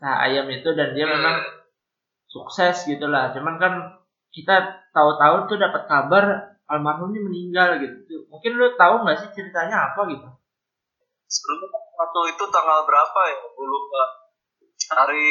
usaha 0.00 0.16
ayam 0.24 0.48
itu 0.48 0.68
dan 0.72 0.96
dia 0.96 1.04
memang 1.04 1.36
sukses 2.24 2.88
gitulah 2.88 3.36
cuman 3.36 3.60
kan 3.60 3.72
kita 4.32 4.80
tahu-tahu 4.96 5.52
tuh 5.52 5.60
dapat 5.60 5.84
kabar 5.84 6.24
almarhumnya 6.64 7.20
meninggal 7.20 7.76
gitu 7.84 8.24
mungkin 8.32 8.56
lu 8.56 8.72
tahu 8.80 9.04
nggak 9.04 9.20
sih 9.20 9.28
ceritanya 9.36 9.92
apa 9.92 10.08
gitu 10.08 10.24
Sebelumnya 11.32 11.80
waktu 11.96 12.20
itu 12.36 12.44
tanggal 12.52 12.84
berapa 12.84 13.20
ya? 13.24 13.36
Gue 13.56 13.64
lupa. 13.64 14.02
Hari, 14.92 15.28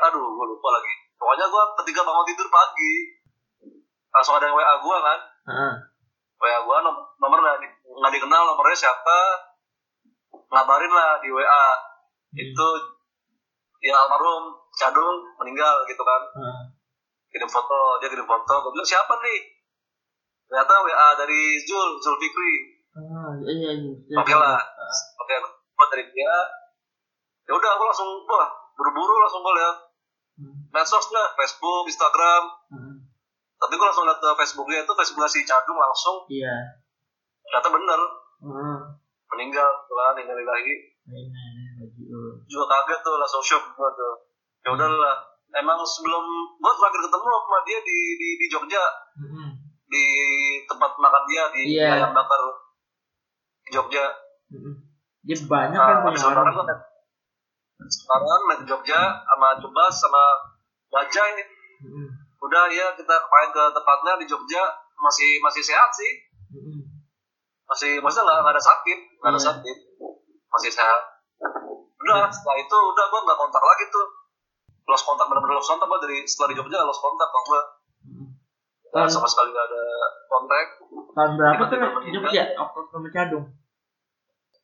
aduh, 0.00 0.24
gue 0.24 0.46
lupa 0.56 0.68
lagi. 0.72 0.92
Pokoknya 1.20 1.46
gue 1.52 1.62
ketika 1.84 2.00
bangun 2.00 2.24
tidur 2.24 2.48
pagi, 2.48 2.92
langsung 4.08 4.40
ada 4.40 4.48
yang 4.48 4.56
WA 4.56 4.74
gue 4.80 4.96
kan. 5.04 5.18
Heeh. 5.52 5.74
WA 6.40 6.58
gue 6.64 6.76
nom- 6.80 7.04
nomor 7.20 7.38
nggak 7.44 7.60
di- 7.60 7.76
nggak 7.92 8.12
dikenal 8.16 8.42
nomornya 8.48 8.76
siapa, 8.76 9.18
ngabarin 10.48 10.92
lah 10.92 11.20
di 11.20 11.28
WA. 11.32 11.66
Itu 12.32 12.68
ya 13.82 13.94
almarhum 13.98 14.56
Cadung 14.72 15.20
meninggal 15.36 15.84
gitu 15.84 16.00
kan. 16.00 16.22
Heeh. 16.32 16.62
Kirim 17.28 17.48
foto, 17.48 18.00
dia 18.00 18.08
kirim 18.08 18.24
foto. 18.24 18.54
Gue 18.64 18.72
bilang 18.72 18.88
siapa 18.88 19.12
nih? 19.20 19.40
Ternyata 20.48 20.72
WA 20.84 21.08
dari 21.16 21.60
Zul, 21.60 22.00
Zul 22.00 22.16
Fikri. 22.16 22.54
Ah, 22.92 23.32
iya, 23.40 23.52
iya, 23.52 23.70
iya. 23.76 24.16
Oke 24.16 24.32
lah. 24.32 24.56
Oke, 25.20 25.34
gue 25.44 25.86
dari 25.92 26.04
dia. 26.12 26.36
Ya 27.48 27.52
udah, 27.52 27.70
aku 27.76 27.84
langsung 27.84 28.08
wah 28.24 28.48
buru-buru 28.76 29.14
langsung 29.20 29.44
gue 29.44 29.56
lihat 29.60 29.76
Hmm. 30.32 30.64
medsos 30.72 31.12
lah, 31.12 31.28
Facebook, 31.36 31.84
Instagram. 31.84 32.42
Heeh. 32.72 32.96
Tapi 33.60 33.72
gue 33.76 33.86
langsung 33.86 34.08
lihat 34.08 34.16
ke 34.16 34.30
Facebooknya 34.40 34.80
itu 34.80 34.92
Facebooknya 34.96 35.28
si 35.28 35.40
Cadung 35.44 35.76
langsung 35.76 36.24
iya 36.32 36.81
ternyata 37.52 37.68
bener 37.68 38.00
Heeh. 38.40 38.78
meninggal 39.28 39.68
lah 39.92 40.16
tinggal 40.16 40.40
lagi 40.40 40.74
juga 42.48 42.64
kaget 42.64 43.00
tuh 43.04 43.14
langsung 43.14 43.44
shock 43.44 43.64
gue 43.68 43.90
tuh 43.92 44.14
ya 44.62 44.72
udahlah 44.72 45.16
emang 45.52 45.76
sebelum 45.84 46.24
gue 46.56 46.72
terakhir 46.72 47.00
ketemu 47.04 47.28
sama 47.28 47.58
dia 47.68 47.78
di 47.84 47.96
di, 48.16 48.28
di 48.40 48.46
Jogja 48.48 48.84
Heeh. 49.20 49.48
di 49.84 50.04
tempat 50.64 50.96
makan 50.96 51.22
dia 51.28 51.44
di 51.52 51.76
Iya. 51.76 52.00
ayam 52.00 52.16
bakar 52.16 52.40
Jogja 53.68 54.04
Heeh. 54.48 54.74
dia 55.22 55.36
banyak 55.44 55.76
Nah, 55.76 55.86
kan 55.86 55.96
punya 56.00 56.18
lebaran 56.24 56.56
orang 56.56 56.80
sekarang 57.82 58.42
naik 58.48 58.58
ke 58.62 58.66
Jogja 58.66 59.00
sama 59.20 59.48
Jebas 59.60 59.92
sama 59.92 60.22
Bajai 60.88 61.30
Heeh. 61.36 62.08
udah 62.40 62.64
ya 62.70 62.86
kita 62.96 63.16
main 63.20 63.50
ke 63.50 63.64
tempatnya 63.70 64.12
di 64.16 64.26
Jogja 64.26 64.62
masih 64.96 65.42
masih 65.42 65.60
sehat 65.60 65.90
sih 65.92 66.12
Heeh. 66.54 66.78
Masih 67.72 67.98
maksudnya 67.98 68.36
nggak 68.36 68.52
ada 68.52 68.62
sakit 68.62 68.98
nggak 69.16 69.30
ada 69.30 69.38
Iya. 69.38 69.48
sakit. 69.48 69.76
Masih 70.46 70.70
sehat. 70.70 71.00
Udah 71.96 72.28
setelah 72.28 72.56
itu 72.58 72.76
udah 72.76 73.04
gue 73.06 73.20
nggak 73.22 73.38
kontak 73.38 73.62
lagi 73.62 73.84
tuh. 73.88 74.06
Lost 74.84 75.02
kontak 75.02 75.24
benar-benar 75.24 75.56
lost 75.56 75.70
kontak 75.70 75.86
gue 75.86 76.00
dari 76.02 76.18
setelah 76.22 76.48
di 76.50 76.56
Jogja 76.56 76.82
lost 76.82 77.00
kontak 77.00 77.24
sama 77.26 77.42
gue 77.42 77.60
Heeh. 78.02 78.26
Nah, 78.92 79.00
Tahun- 79.00 79.08
sama 79.10 79.24
sekali 79.24 79.48
nggak 79.50 79.66
ada 79.66 79.84
kontak. 80.26 80.66
Tahun 81.12 81.30
berapa 81.34 81.62
tuh. 81.64 81.78
Jogja? 82.10 82.44
Waktu 82.52 82.78
sama 82.86 83.08
Cadung? 83.08 83.46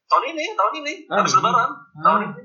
Tahun 0.04 0.24
ini 0.26 0.44
tahun 0.52 0.72
ini. 0.78 0.92
Ah, 1.06 1.16
habis 1.18 1.32
lebaran 1.32 1.70
tahun 1.96 2.18
Ah. 2.18 2.26
ini. 2.26 2.42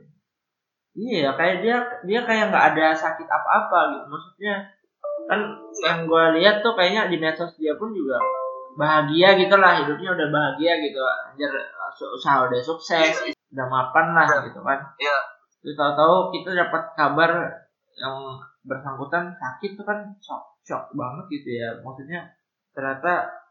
Iya, 0.93 1.34
kayak 1.34 1.55
dia 1.60 1.77
dia 2.03 2.22
kayak 2.22 2.53
nggak 2.53 2.65
ada 2.72 2.93
sakit 2.93 3.25
apa-apa 3.25 3.79
gitu. 3.91 4.05
Maksudnya 4.05 4.55
kan 5.25 5.39
yang 5.82 6.00
gue 6.05 6.24
lihat 6.38 6.62
tuh 6.62 6.72
kayaknya 6.74 7.08
di 7.08 7.17
medsos 7.17 7.51
dia 7.55 7.74
pun 7.74 7.89
juga 7.89 8.20
bahagia 8.74 9.38
gitu 9.38 9.56
lah 9.58 9.84
hidupnya 9.84 10.10
udah 10.13 10.27
bahagia 10.30 10.74
gitu. 10.84 11.00
Anjir 11.01 11.51
usaha 11.94 12.50
udah 12.50 12.60
sukses, 12.62 13.22
udah 13.53 13.68
mapan 13.70 14.18
lah 14.18 14.27
gitu 14.46 14.60
kan. 14.62 14.80
Iya. 14.98 15.18
Terus 15.63 15.75
tahu-tahu 15.80 16.34
kita 16.36 16.50
dapat 16.58 16.84
kabar 16.98 17.32
yang 17.96 18.42
bersangkutan 18.65 19.32
sakit 19.38 19.80
tuh 19.80 19.86
kan 19.86 20.12
shock 20.20 20.60
shock 20.65 20.92
banget 20.98 21.25
gitu 21.39 21.50
ya. 21.62 21.70
Maksudnya 21.86 22.34
ternyata 22.74 23.44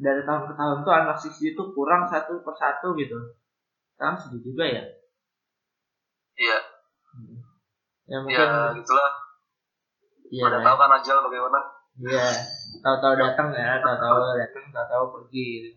dari 0.00 0.24
tahun 0.24 0.48
ke 0.48 0.54
tahun 0.56 0.78
tuh 0.80 0.94
anak 0.96 1.16
six 1.20 1.36
itu 1.44 1.62
kurang 1.76 2.08
satu 2.08 2.40
per 2.40 2.56
satu 2.56 2.96
gitu 2.96 3.20
sekarang 4.00 4.16
sedih 4.16 4.40
juga 4.40 4.64
ya 4.64 4.84
iya 6.40 6.58
ya 8.08 8.16
ya 8.16 8.16
mungkin 8.24 8.48
gitulah 8.80 9.12
iya 10.32 10.42
pada 10.48 10.56
ya. 10.56 10.64
tahu 10.64 10.76
kan 10.80 10.90
ajal 10.96 11.16
bagaimana 11.28 11.60
Iya, 12.00 12.26
tahu-tahu 12.80 13.14
datang 13.20 13.52
ya, 13.52 13.76
tahu-tahu 13.84 14.16
datang, 14.40 14.64
tahu-tahu 14.72 15.04
pergi. 15.20 15.48
Gitu. 15.68 15.70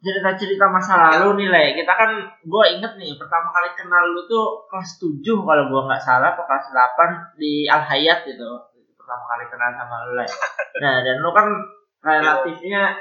Cerita-cerita 0.00 0.70
masa 0.70 0.96
lalu 0.96 1.44
nih, 1.44 1.48
Le. 1.50 1.64
Kita 1.82 1.92
kan, 1.92 2.10
gue 2.40 2.64
inget 2.72 2.92
nih, 2.96 3.18
pertama 3.18 3.50
kali 3.50 3.74
kenal 3.76 4.06
lu 4.14 4.24
tuh 4.30 4.64
kelas 4.70 4.96
7 4.96 5.20
kalau 5.20 5.64
gue 5.68 5.82
nggak 5.90 6.00
salah, 6.00 6.32
atau 6.32 6.46
kelas 6.46 6.66
8 6.72 7.36
di 7.36 7.66
Al 7.66 7.82
Hayat 7.84 8.24
gitu. 8.24 8.48
Pertama 8.96 9.24
kali 9.26 9.44
kenal 9.50 9.70
sama 9.74 9.96
lu, 10.06 10.12
Le. 10.22 10.26
Nah, 10.80 10.94
dan 11.02 11.16
lu 11.18 11.30
kan 11.34 11.46
relatifnya 12.00 12.96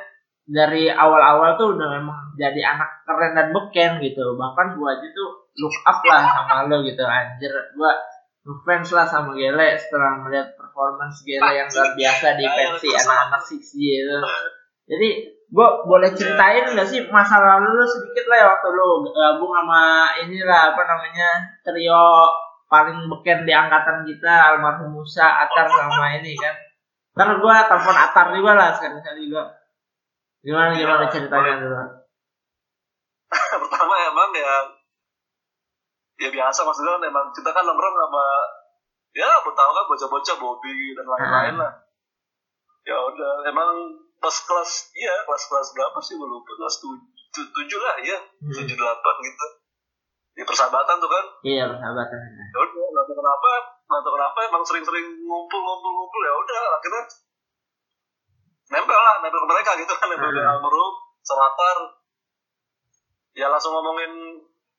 dari 0.50 0.90
awal-awal 0.90 1.54
tuh 1.56 1.78
udah 1.78 1.88
memang 2.02 2.34
jadi 2.34 2.66
anak 2.66 3.06
keren 3.06 3.38
dan 3.38 3.54
beken 3.54 4.02
gitu. 4.02 4.34
Bahkan 4.34 4.74
gue 4.74 4.88
aja 4.90 5.08
tuh 5.14 5.30
look 5.62 5.78
up 5.86 6.02
lah 6.02 6.26
sama 6.26 6.66
lu 6.66 6.82
gitu, 6.82 7.06
anjir. 7.06 7.54
Gue 7.78 7.92
ngefans 8.44 8.90
lah 8.96 9.06
sama 9.06 9.36
Gele 9.36 9.76
setelah 9.76 10.20
melihat 10.24 10.56
performance 10.56 11.22
Gele 11.28 11.52
yang 11.52 11.68
luar 11.68 11.92
biasa 11.94 12.28
di 12.40 12.46
pensi 12.48 12.88
anak-anak 12.96 13.42
6G 13.44 13.72
itu. 13.78 14.20
Jadi 14.90 15.10
gue 15.50 15.68
boleh 15.86 16.10
ceritain 16.14 16.66
nggak 16.66 16.88
sih 16.88 17.10
masa 17.10 17.42
lalu 17.42 17.82
lu 17.82 17.86
sedikit 17.86 18.30
lah 18.30 18.38
ya 18.38 18.46
waktu 18.54 18.70
lu 18.70 19.02
gabung 19.10 19.54
sama 19.54 20.14
inilah 20.22 20.74
apa 20.74 20.82
namanya 20.86 21.30
trio 21.66 22.30
paling 22.70 23.10
beken 23.10 23.50
di 23.50 23.54
angkatan 23.54 24.06
kita 24.06 24.30
almarhum 24.30 24.94
Musa 24.94 25.26
Atar 25.26 25.68
sama 25.68 26.22
ini 26.22 26.38
kan. 26.38 26.56
Ntar 27.18 27.42
gue 27.42 27.56
telepon 27.66 27.98
Atar 27.98 28.26
juga 28.32 28.52
lah 28.54 28.70
sekali-sekali 28.78 29.30
juga. 29.30 29.58
Gimana 30.46 30.72
gimana 30.78 31.06
ceritanya 31.10 31.54
dulu? 31.60 31.82
pertama 33.62 33.94
emang 34.10 34.30
ya 34.34 34.79
ya 36.20 36.30
biasa. 36.30 36.60
Maksudnya 36.62 36.94
kan 36.94 37.04
emang 37.06 37.26
kita 37.32 37.50
kan 37.50 37.64
nongkrong 37.64 37.96
sama 37.98 38.24
ya 39.10 39.26
aku 39.40 39.50
tahu 39.52 39.72
kan 39.72 39.86
bocah-bocah 39.88 40.36
Bobby 40.38 40.94
dan 40.94 41.06
lain-lain 41.08 41.56
lah. 41.58 41.74
Ya 42.84 42.96
udah 42.96 43.32
emang 43.46 43.70
pas 44.18 44.36
kelas 44.36 44.72
iya 44.94 45.14
kelas 45.24 45.44
kelas 45.46 45.68
berapa 45.72 45.98
sih 46.00 46.14
gue 46.14 46.28
lupa. 46.28 46.52
Kelas 46.54 46.76
tujuh 46.78 47.08
tujuh 47.50 47.80
lah 47.80 47.96
ya 48.00 48.18
Hmm. 48.40 48.54
tujuh 48.54 48.76
delapan 48.76 49.16
gitu. 49.20 49.46
Di 50.32 50.44
persahabatan 50.44 50.96
tuh 50.98 51.10
kan. 51.10 51.26
Iya 51.42 51.64
persahabatan. 51.68 52.20
ya 52.20 52.58
udah 52.58 52.84
nggak 52.90 53.06
tahu 53.06 53.16
kenapa 53.16 53.50
nggak 53.90 54.02
tahu 54.02 54.14
kenapa 54.14 54.38
emang 54.46 54.64
sering-sering 54.64 55.08
ngumpul 55.22 55.60
ngumpul 55.60 55.92
ngumpul 55.92 56.22
ya 56.22 56.34
udah 56.36 56.62
akhirnya 56.76 57.04
nempel 58.70 58.94
lah 58.96 59.16
nempel 59.20 59.40
ke 59.40 59.48
mereka 59.48 59.72
gitu 59.76 59.94
kan 59.94 60.08
nempel 60.08 60.30
ke 60.30 60.40
Hmm. 60.40 60.52
almarhum 60.54 60.94
selatar 61.20 61.78
ya 63.34 63.46
langsung 63.48 63.74
ngomongin 63.74 64.12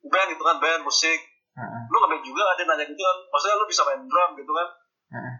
band 0.01 0.27
gitu 0.29 0.43
kan 0.43 0.57
band 0.57 0.81
musik 0.81 1.19
Heeh. 1.51 1.81
lu 1.85 1.97
ngeband 1.97 2.23
juga 2.23 2.43
ada 2.47 2.61
nanya 2.63 2.85
gitu 2.85 2.97
kan 2.97 3.17
maksudnya 3.27 3.55
lu 3.55 3.65
bisa 3.65 3.81
main 3.83 4.01
drum 4.03 4.29
gitu 4.33 4.51
kan 4.51 4.67
Heeh. 5.11 5.33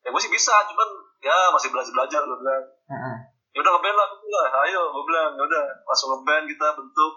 ya 0.00 0.08
gue 0.08 0.20
sih 0.20 0.32
bisa 0.32 0.54
cuman 0.64 0.88
ya 1.20 1.36
masih 1.50 1.68
belajar 1.68 1.92
belajar 1.92 2.20
gue 2.22 2.38
bilang 2.38 2.64
Heeh. 2.88 3.16
ya 3.52 3.58
udah 3.60 3.72
ngeband 3.72 3.96
lah 3.96 4.06
gitu 4.08 4.26
lah 4.28 4.46
ayo 4.62 4.80
gue 4.88 5.04
bilang 5.04 5.30
ya 5.30 5.42
udah 5.44 5.64
langsung 5.82 6.08
ngeband 6.12 6.44
kita 6.46 6.66
bentuk 6.72 7.12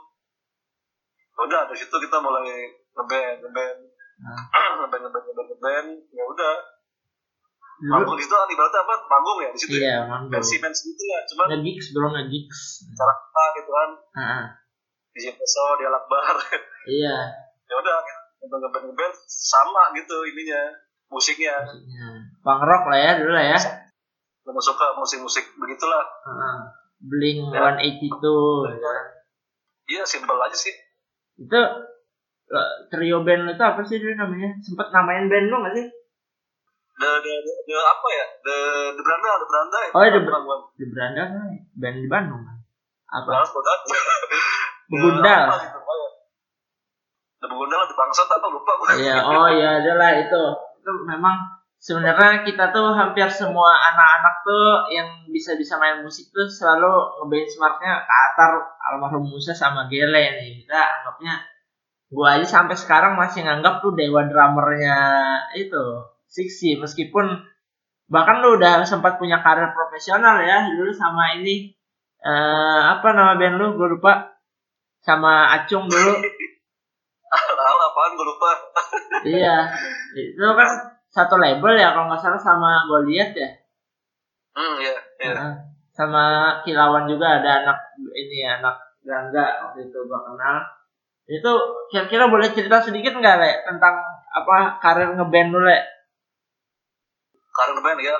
Ya 1.31 1.48
udah 1.48 1.62
dari 1.63 1.79
situ 1.79 1.96
kita 1.96 2.17
mulai 2.20 2.43
ngeband 2.91 3.38
ngeband 3.39 3.77
Heeh. 4.20 4.41
ngeband 4.79 5.01
ngeband 5.01 5.24
ngeband 5.25 5.48
ngeband 5.50 5.88
ya 6.12 6.24
udah 6.25 6.53
manggung 7.81 8.13
di 8.13 8.22
situ 8.22 8.29
kan 8.31 8.46
ibaratnya 8.46 8.79
apa 8.79 8.93
manggung 9.10 9.39
ya 9.39 9.50
di 9.50 9.58
situ 9.58 9.74
ya 9.74 9.81
iya 9.81 9.98
manggung. 10.05 10.29
pensi 10.29 10.62
pensi 10.62 10.81
gitu 10.86 11.03
ya 11.07 11.18
cuman 11.25 11.46
Nge-gigs 11.50 11.87
bro 11.90 12.07
nge-gigs. 12.11 12.59
cara 12.94 13.14
kita 13.16 13.44
gitu 13.55 13.70
kan 13.72 13.90
Heeh. 14.14 14.44
di 15.11 15.20
Jepeso 15.24 15.66
di 15.75 15.83
Alakbar 15.87 16.35
Iya. 16.94 17.16
ya 17.66 17.74
udah 17.74 17.96
ngeband 18.42 18.62
ngeband 18.66 18.84
ngeband 18.90 19.14
sama 19.30 19.94
gitu 19.94 20.18
ininya 20.25 20.62
musiknya 21.08 21.54
musiknya. 21.62 22.08
Punk 22.42 22.62
rock 22.66 22.84
lah 22.90 23.00
ya 23.00 23.12
dulu 23.22 23.32
lah 23.32 23.46
ya. 23.54 23.60
gue 24.42 24.58
suka 24.58 24.98
musik-musik 24.98 25.54
begitulah 25.56 26.01
Heeh. 26.25 26.58
Blink 27.01 27.54
Ya. 27.54 27.77
182 27.77 28.74
ya. 28.74 28.94
iya 29.88 30.04
simpel 30.04 30.36
aja 30.36 30.58
sih 30.58 30.74
Itu 31.38 31.62
eh, 32.50 32.72
trio 32.90 33.22
band 33.22 33.48
itu 33.48 33.62
apa 33.64 33.82
sih 33.86 34.01
dulu 34.01 34.18
namanya? 34.18 34.58
Sempet 34.60 34.90
namain 34.90 35.30
band 35.30 35.48
lu 35.48 35.62
gak 35.62 35.74
sih? 35.77 35.86
the 37.01 37.10
the 37.18 37.34
the, 37.34 37.54
the 37.66 37.77
apa 37.82 38.08
ya 38.14 38.25
the 38.46 38.58
the 38.94 39.01
beranda 39.01 39.30
the 39.34 39.48
beranda 39.50 39.77
Oh, 39.90 40.01
The 40.01 40.10
kan 40.14 40.22
bukan 40.22 40.42
bukan 40.46 40.60
Di 40.77 40.86
Beranda 40.86 41.22
kan 41.34 41.42
band 41.74 41.98
di 41.98 42.10
Bandung 42.10 42.42
kan. 42.46 42.58
Apa? 43.12 43.30
Balas 43.42 43.50
Begundal. 44.92 45.48
The 47.42 47.50
Begundal 47.50 47.90
di 47.90 47.96
bangsat 47.98 48.30
apa 48.30 48.48
lupa 48.54 48.72
gue 48.77 48.90
Iya, 49.01 49.18
oh 49.25 49.50
iya 49.50 49.82
adalah 49.82 50.14
itu. 50.14 50.44
Itu 50.77 50.92
memang 51.10 51.42
sebenarnya 51.82 52.46
kita 52.46 52.70
tuh 52.70 52.94
hampir 52.94 53.25
semua 53.34 53.74
anak-anak 53.90 54.46
tuh 54.46 54.94
yang 54.94 55.25
bisa-bisa 55.25 55.82
main 55.82 56.06
musik 56.06 56.30
tuh 56.30 56.46
selalu 56.46 57.18
ngebenchmarknya 57.18 58.06
ke 58.06 58.14
Atar 58.14 58.51
almarhum 58.94 59.25
Musa 59.25 59.58
sama 59.58 59.90
Gele 59.90 60.38
nih. 60.38 60.62
Kita 60.62 60.77
anggapnya 61.01 61.42
gua 62.14 62.38
aja 62.38 62.46
sampai 62.46 62.77
sekarang 62.77 63.18
masih 63.18 63.42
nganggap 63.42 63.82
tuh 63.82 63.98
dewa 63.98 64.27
drummernya 64.30 65.00
itu 65.58 66.06
Sixi 66.32 66.77
meskipun 66.80 67.44
bahkan 68.12 68.44
lu 68.44 68.60
udah 68.60 68.84
sempat 68.84 69.16
punya 69.16 69.40
karir 69.40 69.72
profesional 69.72 70.44
ya 70.44 70.68
dulu 70.75 70.92
sama 70.92 71.40
ini 71.40 71.72
eh 72.22 72.82
apa 72.92 73.16
nama 73.16 73.40
band 73.40 73.56
lu 73.56 73.80
gue 73.80 73.98
lupa 73.98 74.36
sama 75.00 75.56
Acung 75.56 75.88
dulu 75.88 76.20
apaan 78.11 78.19
gue 78.19 78.27
lupa. 78.27 78.51
Iya. 79.39 79.55
Itu 80.17 80.51
kan 80.57 80.69
satu 81.13 81.35
label 81.39 81.77
ya 81.77 81.95
kalau 81.95 82.09
nggak 82.11 82.19
salah 82.19 82.41
sama 82.41 82.83
Goliath 82.89 83.37
ya? 83.37 83.50
Hmm 84.51 84.75
iya 84.83 84.95
iya. 85.21 85.33
Heeh. 85.35 85.53
sama 85.91 86.55
Kilauan 86.63 87.03
juga 87.03 87.39
ada 87.39 87.61
anak 87.63 87.77
ini 88.15 88.47
anak 88.47 88.79
Gangga 89.03 89.67
waktu 89.67 89.91
itu 89.91 90.00
gua 90.07 90.24
kenal. 90.24 90.57
Itu 91.27 91.51
kira-kira 91.91 92.31
boleh 92.31 92.50
cerita 92.55 92.79
sedikit 92.81 93.13
nggak 93.13 93.37
le 93.37 93.51
tentang 93.67 93.95
apa 94.31 94.81
karir 94.81 95.13
ngeband 95.13 95.51
lu 95.51 95.61
le 95.61 95.79
karir 97.51 97.77
band 97.83 98.00
ya 98.01 98.15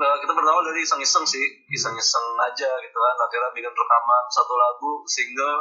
Nah, 0.00 0.16
kita 0.16 0.32
berawal 0.32 0.64
dari 0.64 0.80
iseng-iseng 0.80 1.28
sih 1.28 1.44
iseng-iseng 1.68 2.24
aja 2.40 2.70
gitu 2.80 2.96
kan. 2.96 3.16
Akhirnya 3.20 3.52
bikin 3.52 3.68
rekaman 3.68 4.24
satu 4.32 4.56
lagu 4.56 5.04
single. 5.04 5.60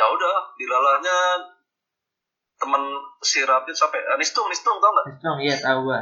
Ya 0.00 0.08
udah 0.08 0.56
dilalahnya 0.56 1.18
temen 2.64 2.82
si 3.20 3.44
Rapid 3.44 3.76
sampai 3.76 4.00
eh, 4.00 4.16
Nistung 4.16 4.48
Nistung 4.48 4.80
tau 4.80 4.88
nggak? 4.88 5.06
Nistung 5.12 5.38
iya 5.44 5.56
tahu 5.60 5.92
gua. 5.92 6.00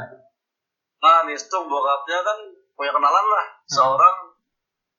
Nah 1.03 1.27
Nistung 1.27 1.67
bokapnya 1.67 2.23
kan 2.23 2.37
punya 2.79 2.91
kenalan 2.95 3.25
lah. 3.27 3.45
Seorang 3.67 4.15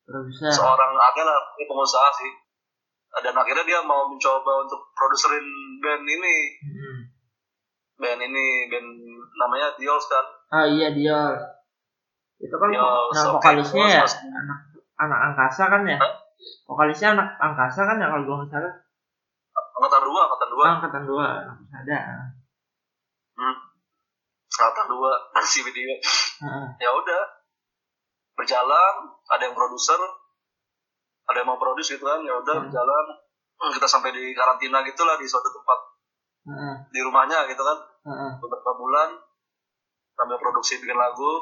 produser. 0.05 0.53
seorang 0.53 0.93
lah 0.93 1.41
ini 1.57 1.65
pengusaha 1.65 2.09
sih. 2.21 2.31
Dan 3.25 3.33
akhirnya 3.33 3.65
dia 3.65 3.81
mau 3.81 4.11
mencoba 4.11 4.67
untuk 4.67 4.91
produserin 4.93 5.47
band 5.81 6.05
ini. 6.05 6.37
Hmm. 6.61 7.01
band 7.95 8.21
ini 8.21 8.69
band 8.69 8.89
namanya 9.39 9.73
Diols 9.81 10.05
kan? 10.11 10.27
Oh 10.53 10.67
iya 10.67 10.93
dia 10.93 11.19
itu 12.43 12.57
kan 12.59 12.69
Dios, 12.69 13.15
nah 13.15 13.39
vokalisnya 13.39 13.87
ya? 13.87 14.03
Dios, 14.03 14.15
anak 14.21 14.59
anak 14.99 15.19
angkasa 15.33 15.65
kan 15.71 15.83
ya? 15.87 15.97
Hah? 15.97 16.13
vokalisnya 16.69 17.17
anak 17.17 17.29
angkasa 17.41 17.89
kan 17.89 17.97
ya 18.01 18.07
kalau 18.13 18.25
gua 18.29 18.37
nggak 18.45 18.51
salah 18.53 18.75
angkatan 19.75 20.03
dua 20.03 20.21
angkatan 20.25 20.49
dua 20.51 20.65
angkatan 20.73 21.03
dua 21.05 21.27
ada 21.75 21.99
hmm. 23.35 23.57
angkatan 24.49 24.87
dua 24.89 25.11
si 25.53 25.61
video 25.61 25.91
Heeh. 26.41 26.67
ya 26.79 26.91
udah 26.91 27.23
berjalan 28.35 28.95
ada 29.29 29.43
yang 29.43 29.55
produser 29.55 29.99
ada 31.25 31.37
yang 31.37 31.49
mau 31.49 31.59
produce 31.59 31.91
gitu 31.91 32.05
kan 32.05 32.21
ya 32.21 32.35
udah 32.35 32.55
Hmm. 32.57 32.67
berjalan 32.69 33.07
Hmm, 33.55 33.71
kita 33.71 33.87
sampai 33.87 34.11
di 34.11 34.35
karantina 34.35 34.83
gitulah 34.83 35.15
di 35.15 35.25
suatu 35.25 35.47
tempat 35.47 35.79
Heeh. 36.45 36.75
di 36.91 37.01
rumahnya 37.01 37.47
gitu 37.47 37.63
kan 37.63 37.79
Heeh. 38.03 38.31
beberapa 38.39 38.71
bulan 38.75 39.15
sambil 40.13 40.37
produksi 40.37 40.79
bikin 40.79 40.95
lagu 40.95 41.33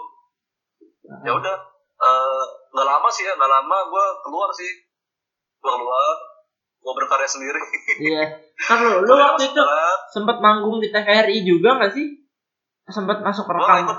Heeh. 1.02 1.24
ya 1.24 1.32
udah 1.32 1.56
eh, 1.98 2.44
nggak 2.68 2.84
lama 2.86 3.08
sih 3.08 3.24
ya 3.24 3.32
nggak 3.32 3.48
lama 3.50 3.76
gue 3.88 4.06
keluar 4.22 4.52
sih 4.52 4.70
gue 5.58 5.72
keluar 5.72 6.16
gue 6.82 6.92
berkarya 6.92 7.28
sendiri 7.30 7.60
Iya. 8.02 8.24
Kan 8.58 8.78
lu, 8.82 9.06
lu 9.06 9.14
waktu 9.14 9.54
itu 9.54 9.62
sempat 10.10 10.42
manggung 10.42 10.82
di 10.82 10.90
TVRI 10.90 11.46
juga 11.46 11.78
nggak 11.78 11.92
sih? 11.94 12.06
Sempat 12.90 13.22
masuk 13.22 13.46
gue 13.46 13.54
rekam. 13.56 13.86
ikut 13.86 13.98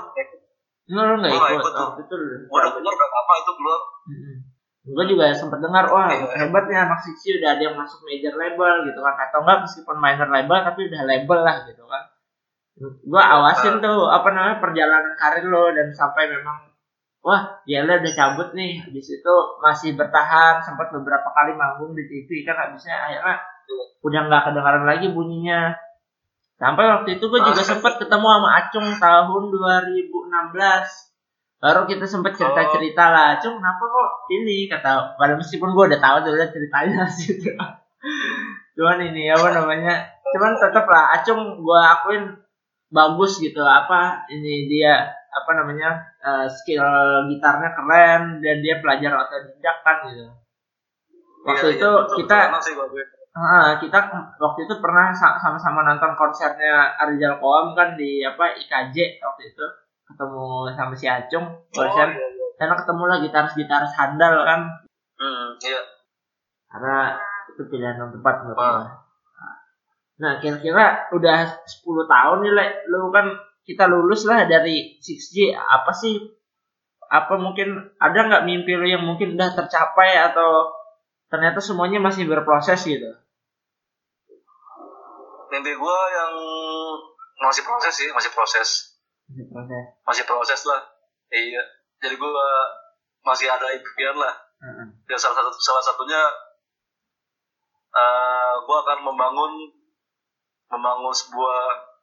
Lu 0.92 1.00
lu 1.00 1.16
Gua 1.16 1.32
ikut? 1.32 1.56
ikut 1.56 1.72
tuh. 1.72 1.86
Waktu 1.88 2.02
itu 2.04 2.14
lu. 2.14 2.36
gue 2.44 2.60
udah 2.60 2.92
gak 2.92 3.10
apa 3.10 3.32
itu 3.40 3.52
keluar 3.56 3.80
Gue 4.84 5.04
juga 5.08 5.32
sempat 5.32 5.64
dengar, 5.64 5.88
wah 5.88 6.12
Iya. 6.12 6.44
hebat 6.44 6.68
ya 6.68 6.84
anak 6.84 7.00
Sixi 7.00 7.40
udah 7.40 7.56
ada 7.56 7.62
yang 7.64 7.72
masuk 7.72 8.04
major 8.04 8.36
label 8.36 8.84
gitu 8.84 9.00
kan. 9.00 9.16
Atau 9.16 9.40
enggak 9.40 9.64
meskipun 9.64 9.96
minor 9.96 10.28
label 10.28 10.58
tapi 10.60 10.80
udah 10.92 11.02
label 11.08 11.38
lah 11.40 11.56
gitu 11.64 11.84
kan. 11.88 12.04
Gue 13.00 13.22
awasin 13.24 13.80
tuh 13.80 14.12
apa 14.12 14.28
namanya 14.28 14.60
perjalanan 14.60 15.16
karir 15.16 15.48
lo 15.48 15.72
dan 15.72 15.88
sampai 15.88 16.28
memang 16.28 16.68
wah 17.24 17.64
Yele 17.64 18.04
udah 18.04 18.12
cabut 18.12 18.52
nih. 18.52 18.84
Habis 18.84 19.08
itu 19.18 19.34
masih 19.64 19.96
bertahan 19.96 20.60
sempat 20.60 20.92
beberapa 20.92 21.24
kali 21.32 21.56
manggung 21.56 21.96
di 21.96 22.04
TV 22.04 22.44
kan. 22.44 22.54
Habisnya 22.54 22.94
akhirnya 22.94 23.40
udah 24.04 24.20
nggak 24.28 24.42
kedengaran 24.52 24.84
lagi 24.84 25.08
bunyinya. 25.10 25.72
Sampai 26.54 26.84
waktu 26.86 27.18
itu 27.18 27.24
gue 27.26 27.40
juga 27.40 27.62
Ah. 27.64 27.68
sempat 27.74 27.98
ketemu 27.98 28.26
sama 28.28 28.48
Acung 28.60 28.86
tahun 28.94 29.42
2016 29.50 31.10
baru 31.58 31.88
kita 31.88 32.04
sempat 32.04 32.36
cerita 32.36 32.60
cerita 32.68 33.08
lah 33.08 33.40
Acung 33.40 33.56
kenapa 33.56 33.80
kok 33.88 34.10
ini? 34.30 34.68
Kata 34.68 35.16
padahal 35.16 35.40
meskipun 35.40 35.72
gue 35.72 35.84
udah 35.90 36.00
tahu 36.00 36.16
tuh 36.28 36.32
udah 36.36 36.48
ceritanya 36.52 37.08
gitu 37.24 37.56
cuman 38.74 38.98
ini 39.00 39.30
apa 39.30 39.48
namanya 39.54 39.94
cuman 40.34 40.52
tetap 40.60 40.84
lah 40.84 41.14
Acung 41.16 41.62
gue 41.62 41.80
akuin 41.80 42.36
bagus 42.92 43.40
gitu 43.40 43.62
apa 43.64 44.28
ini 44.28 44.68
dia 44.68 45.08
apa 45.34 45.50
namanya 45.52 45.90
eh, 46.18 46.46
skill 46.48 46.82
gitarnya 47.26 47.74
keren 47.74 48.22
dan 48.38 48.56
dia 48.58 48.78
pelajar 48.78 49.12
otodidak 49.16 49.76
kan 49.82 49.96
gitu 50.06 50.24
waktu 51.42 51.66
Iya, 51.66 51.76
itu 51.76 51.84
iya, 51.84 52.00
betul. 52.00 52.16
kita 52.22 52.38
bagus. 52.54 53.08
Ah, 53.34 53.74
kita 53.76 53.98
waktu 54.38 54.60
itu 54.62 54.74
pernah 54.78 55.10
sa- 55.10 55.34
sama-sama 55.36 55.82
nonton 55.82 56.14
konsernya 56.14 56.94
Arizal 56.96 57.36
Koam 57.36 57.74
kan 57.74 57.98
di 57.98 58.22
apa 58.22 58.54
IKJ 58.54 58.96
waktu 59.18 59.42
itu 59.44 59.64
ketemu 60.04 60.44
sama 60.70 60.94
si 60.94 61.04
Acung 61.04 61.46
konser 61.68 62.06
Oh, 62.06 62.14
iya, 62.14 62.26
iya. 62.30 62.46
karena 62.54 62.74
ketemu 62.78 63.02
lah 63.04 63.18
gitaris-gitaris 63.20 63.92
handal 63.92 64.34
kan 64.40 64.60
Hmm, 65.14 65.46
iya. 65.60 65.82
karena 66.68 67.18
itu 67.48 67.62
pilihan 67.66 67.96
yang 67.96 68.10
tepat 68.10 68.34
menurut 68.40 68.58
Ah. 68.60 68.86
Nah, 70.14 70.38
kira-kira 70.38 71.10
udah 71.10 71.38
10 71.66 72.06
tahun 72.06 72.38
nih, 72.40 72.52
Le. 72.52 72.66
Lu 72.86 73.10
kan 73.10 73.26
kita 73.64 73.88
lulus 73.88 74.28
lah 74.28 74.44
dari 74.44 75.00
6G. 75.00 75.56
Apa 75.56 75.92
sih 75.96 76.20
apa 77.08 77.36
mungkin 77.36 77.96
ada 78.00 78.18
nggak 78.28 78.44
mimpi 78.48 78.72
lu 78.76 78.86
yang 78.88 79.04
mungkin 79.04 79.36
udah 79.36 79.52
tercapai 79.56 80.16
atau 80.32 80.72
ternyata 81.32 81.60
semuanya 81.60 82.00
masih 82.00 82.28
berproses 82.28 82.84
gitu? 82.84 83.10
Mimpi 85.48 85.72
gue 85.72 85.98
yang 86.12 86.32
masih 87.44 87.62
proses 87.64 87.92
sih, 87.96 88.08
masih 88.12 88.30
proses. 88.32 88.68
Masih 89.28 89.46
proses. 89.48 89.84
Masih 90.04 90.24
proses 90.28 90.60
lah. 90.68 90.80
Iya. 91.32 91.62
Jadi 92.04 92.14
gue 92.20 92.30
masih 93.24 93.48
ada 93.48 93.72
impian 93.72 94.16
lah. 94.20 94.34
Heeh. 94.60 94.86
Dan 95.08 95.16
salah 95.16 95.40
satu 95.40 95.50
salah 95.56 95.82
satunya 95.84 96.22
eh 97.94 98.54
gue 98.58 98.76
akan 98.76 98.98
membangun 99.06 99.52
membangun 100.66 101.14
sebuah 101.14 101.93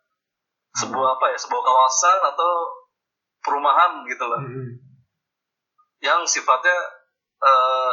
sebuah 0.73 1.07
apa 1.13 1.25
ya 1.27 1.38
sebuah 1.38 1.62
kawasan 1.62 2.19
atau 2.25 2.51
perumahan 3.39 4.05
gitu 4.05 4.23
lah 4.23 4.39
Mm-mm. 4.39 4.69
yang 5.99 6.23
sifatnya 6.23 6.77
eh 7.38 7.91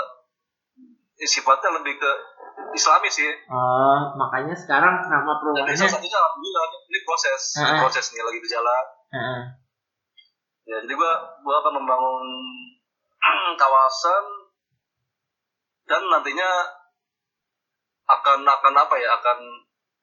sifatnya 1.19 1.75
lebih 1.75 1.97
ke 1.97 2.11
islami 2.71 3.09
sih 3.09 3.27
Oh, 3.49 4.15
makanya 4.15 4.55
sekarang 4.55 5.03
nama 5.03 5.27
dan 5.27 5.39
perumahannya. 5.41 5.75
salah 5.75 5.93
satunya 5.93 6.15
alhamdulillah 6.17 6.65
ini 6.85 7.01
proses 7.03 7.43
ini 7.57 7.67
Ah. 7.69 7.81
proses 7.81 8.05
nih 8.09 8.23
lagi 8.23 8.39
berjalan 8.39 8.85
Heeh. 9.09 9.41
ya 10.67 10.77
jadi 10.81 10.95
gua 10.95 11.13
gua 11.41 11.55
akan 11.59 11.73
membangun 11.75 12.27
kawasan 13.61 14.25
dan 15.85 16.03
nantinya 16.07 16.51
akan 18.07 18.41
akan 18.41 18.75
apa 18.77 18.95
ya 18.95 19.11
akan 19.13 19.39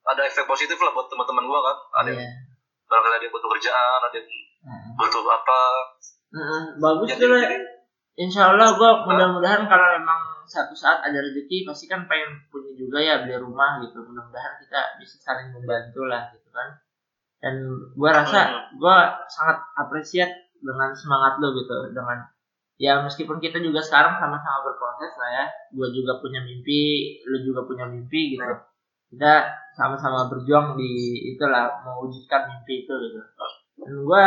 ada 0.06 0.22
efek 0.24 0.46
positif 0.46 0.76
lah 0.76 0.92
buat 0.92 1.08
teman-teman 1.08 1.46
gua 1.46 1.60
kan 1.64 1.78
ada 1.96 2.12
Iya. 2.12 2.28
Barangkali 2.96 3.16
ada 3.20 3.26
yang 3.28 3.36
butuh 3.36 3.50
kerjaan 3.52 4.00
ada 4.00 4.16
yang 4.16 4.28
butuh 4.96 5.24
apa 5.28 5.60
Heeh. 6.36 6.62
Bagus 6.80 7.08
Jadi- 7.16 7.22
tuh, 7.22 7.40
jadi- 7.40 7.64
Insya 8.16 8.56
Allah 8.56 8.76
gue 8.76 8.92
mudah-mudahan 9.08 9.68
kalau 9.68 9.88
memang 10.00 10.40
satu 10.48 10.72
saat 10.72 11.04
ada 11.04 11.20
rezeki 11.20 11.68
pasti 11.68 11.84
kan 11.84 12.08
pengen 12.08 12.48
punya 12.48 12.72
juga 12.76 13.00
ya 13.00 13.24
beli 13.24 13.36
rumah 13.36 13.84
gitu. 13.84 14.00
Mudah-mudahan 14.00 14.56
kita 14.64 15.00
bisa 15.00 15.20
saling 15.20 15.52
membantu 15.52 16.08
lah 16.08 16.32
gitu 16.32 16.48
kan. 16.52 16.80
Dan 17.44 17.56
gue 17.92 18.10
rasa 18.12 18.72
gue 18.72 18.98
sangat 19.28 19.58
apresiat 19.76 20.32
dengan 20.60 20.96
semangat 20.96 21.44
lo 21.44 21.52
gitu 21.60 21.92
dengan 21.92 22.24
ya 22.80 23.04
meskipun 23.04 23.40
kita 23.40 23.60
juga 23.60 23.84
sekarang 23.84 24.16
sama-sama 24.16 24.64
berproses 24.64 25.12
lah 25.20 25.30
ya. 25.36 25.46
Gue 25.76 25.92
juga 25.92 26.20
punya 26.24 26.40
mimpi, 26.40 27.20
lu 27.28 27.44
juga 27.44 27.68
punya 27.68 27.84
mimpi 27.88 28.40
gitu. 28.40 28.44
Kita 29.16 29.36
sama-sama 29.76 30.28
berjuang 30.28 30.76
di 30.76 30.92
itulah 31.32 31.72
mewujudkan 31.88 32.52
mimpi 32.52 32.84
itu 32.84 32.92
gitu. 32.92 33.20
Dan 33.80 34.04
gue 34.04 34.26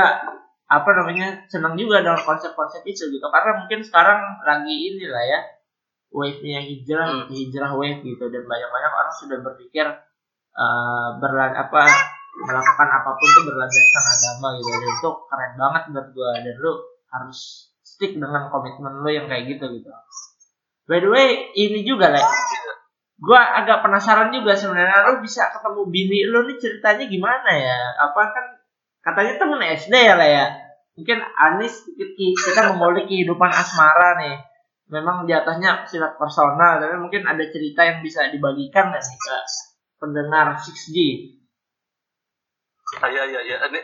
apa 0.69 0.91
namanya 0.93 1.45
senang 1.49 1.77
juga 1.77 2.05
dengan 2.05 2.21
konsep-konsep 2.21 2.85
itu 2.85 3.09
gitu 3.09 3.25
karena 3.33 3.57
mungkin 3.57 3.81
sekarang 3.81 4.21
lagi 4.45 4.73
inilah 4.93 5.25
ya 5.25 5.41
wave-nya 6.13 6.61
hijrah 6.61 7.09
Hmm. 7.09 7.29
hijrah 7.33 7.73
wave 7.73 8.05
gitu 8.05 8.29
dan 8.29 8.45
banyak-banyak 8.45 8.93
orang 8.93 9.13
sudah 9.17 9.41
berpikir 9.41 9.89
eh 10.53 11.09
berlan 11.21 11.53
apa 11.57 11.83
melakukan 12.39 12.89
apa 12.93 13.11
pun 13.17 13.29
tuh 13.33 13.45
berlandaskan 13.49 14.05
agama 14.05 14.49
gitu 14.61 14.69
dan 14.69 14.91
itu 14.93 15.11
keren 15.25 15.53
banget 15.57 15.83
buat 15.89 16.07
gua 16.13 16.31
dan 16.37 16.55
lu 16.61 16.73
harus 17.09 17.41
stick 17.81 18.13
dengan 18.21 18.53
komitmen 18.53 19.01
lu 19.01 19.09
yang 19.09 19.25
kayak 19.25 19.49
gitu 19.49 19.65
gitu 19.73 19.89
by 20.85 21.01
the 21.01 21.09
way 21.09 21.49
ini 21.57 21.81
juga 21.81 22.13
lah 22.13 22.21
Iya. 22.21 22.58
Gua 23.19 23.43
agak 23.59 23.83
penasaran 23.83 24.31
juga 24.31 24.55
sebenarnya 24.55 25.11
lu 25.11 25.19
bisa 25.23 25.51
ketemu 25.51 25.83
bini 25.91 26.19
lu 26.31 26.47
nih 26.47 26.57
ceritanya 26.59 27.05
gimana 27.11 27.51
ya? 27.51 27.79
Apa 28.09 28.23
kan 28.31 28.45
katanya 29.03 29.35
temen 29.39 29.61
SD 29.63 29.95
ya 29.95 30.15
lah 30.15 30.29
ya 30.29 30.47
mungkin 30.99 31.23
Anis 31.23 31.87
kita 31.95 32.75
mengulik 32.75 33.07
kehidupan 33.07 33.51
asmara 33.55 34.19
nih. 34.19 34.37
Memang 34.89 35.29
jatuhnya 35.29 35.85
sifat 35.85 36.17
personal 36.17 36.81
tapi 36.81 36.97
mungkin 36.99 37.23
ada 37.23 37.45
cerita 37.47 37.85
yang 37.85 38.01
bisa 38.01 38.27
dibagikan 38.33 38.89
nggak 38.91 39.05
nih 39.05 39.19
ke 39.21 39.37
pendengar 40.01 40.57
6G 40.59 40.97
Ah, 43.05 43.09
iya 43.13 43.21
iya 43.29 43.41
iya. 43.45 43.57
Ini 43.69 43.81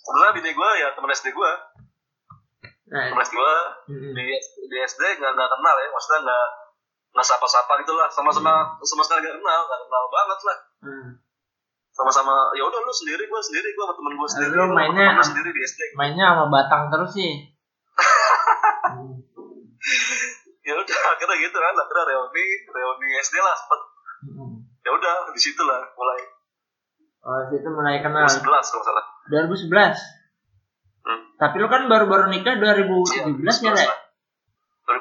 sebenarnya 0.00 0.32
bini 0.40 0.50
gue 0.56 0.70
ya 0.80 0.88
teman 0.96 1.12
SD 1.12 1.30
gue 1.36 1.52
nah 2.90 3.06
teman 3.06 3.22
SD 3.22 3.36
gue 3.36 3.54
di, 4.16 4.24
di 4.66 4.76
SD 4.80 5.02
nggak 5.20 5.32
nggak 5.36 5.50
kenal 5.54 5.76
ya 5.78 5.88
maksudnya 5.92 6.20
nggak 6.26 6.46
nggak 7.10 7.26
sapa-sapa 7.26 7.72
gitu 7.78 7.92
lah 7.92 8.06
sama-sama 8.08 8.52
sama 8.80 9.02
sekali 9.02 9.20
nggak 9.20 9.36
kenal 9.36 9.60
nggak 9.62 9.80
kenal 9.82 10.04
banget 10.08 10.38
lah 10.42 10.58
mm. 10.80 11.08
sama-sama 11.90 12.32
ya 12.52 12.62
udah 12.62 12.80
lu 12.80 12.92
sendiri 12.92 13.24
gue 13.24 13.40
sendiri 13.42 13.68
gue 13.68 13.82
sama 13.82 13.94
temen 13.94 14.12
gue 14.14 14.28
sendiri 14.28 14.52
Lu 14.52 14.62
sama 14.62 14.76
mainnya- 14.76 15.12
gua 15.12 15.26
sendiri 15.26 15.50
di 15.50 15.60
SD 15.60 15.80
mainnya 15.94 16.26
sama 16.30 16.44
batang 16.48 16.82
terus 16.88 17.10
sih 17.12 17.32
Hmm. 18.80 19.12
ya 20.66 20.74
udah 20.74 20.98
akhirnya 21.10 21.36
gitu 21.38 21.54
kan 21.54 21.74
akhirnya 21.74 22.04
reuni 22.06 22.44
reuni 22.66 23.08
SD 23.18 23.36
lah 23.36 23.54
sempet 23.54 23.80
Mm. 24.20 24.52
ya 24.78 24.90
udah 24.90 25.14
di 25.30 25.40
situ 25.40 25.60
lah 25.60 25.80
mulai 25.90 26.20
oh 27.22 27.40
situ 27.48 27.64
mulai 27.66 27.98
kenal 27.98 28.24
11 28.24 28.44
kalau 28.44 28.84
salah 28.84 29.04
2011 29.28 29.96
Hmm. 31.00 31.20
tapi 31.34 31.56
lu 31.56 31.66
kan 31.66 31.86
baru-baru 31.86 32.28
nikah 32.28 32.54
2017 32.54 33.40
ya 33.62 33.72
Le? 33.72 33.88
2000 34.86 35.00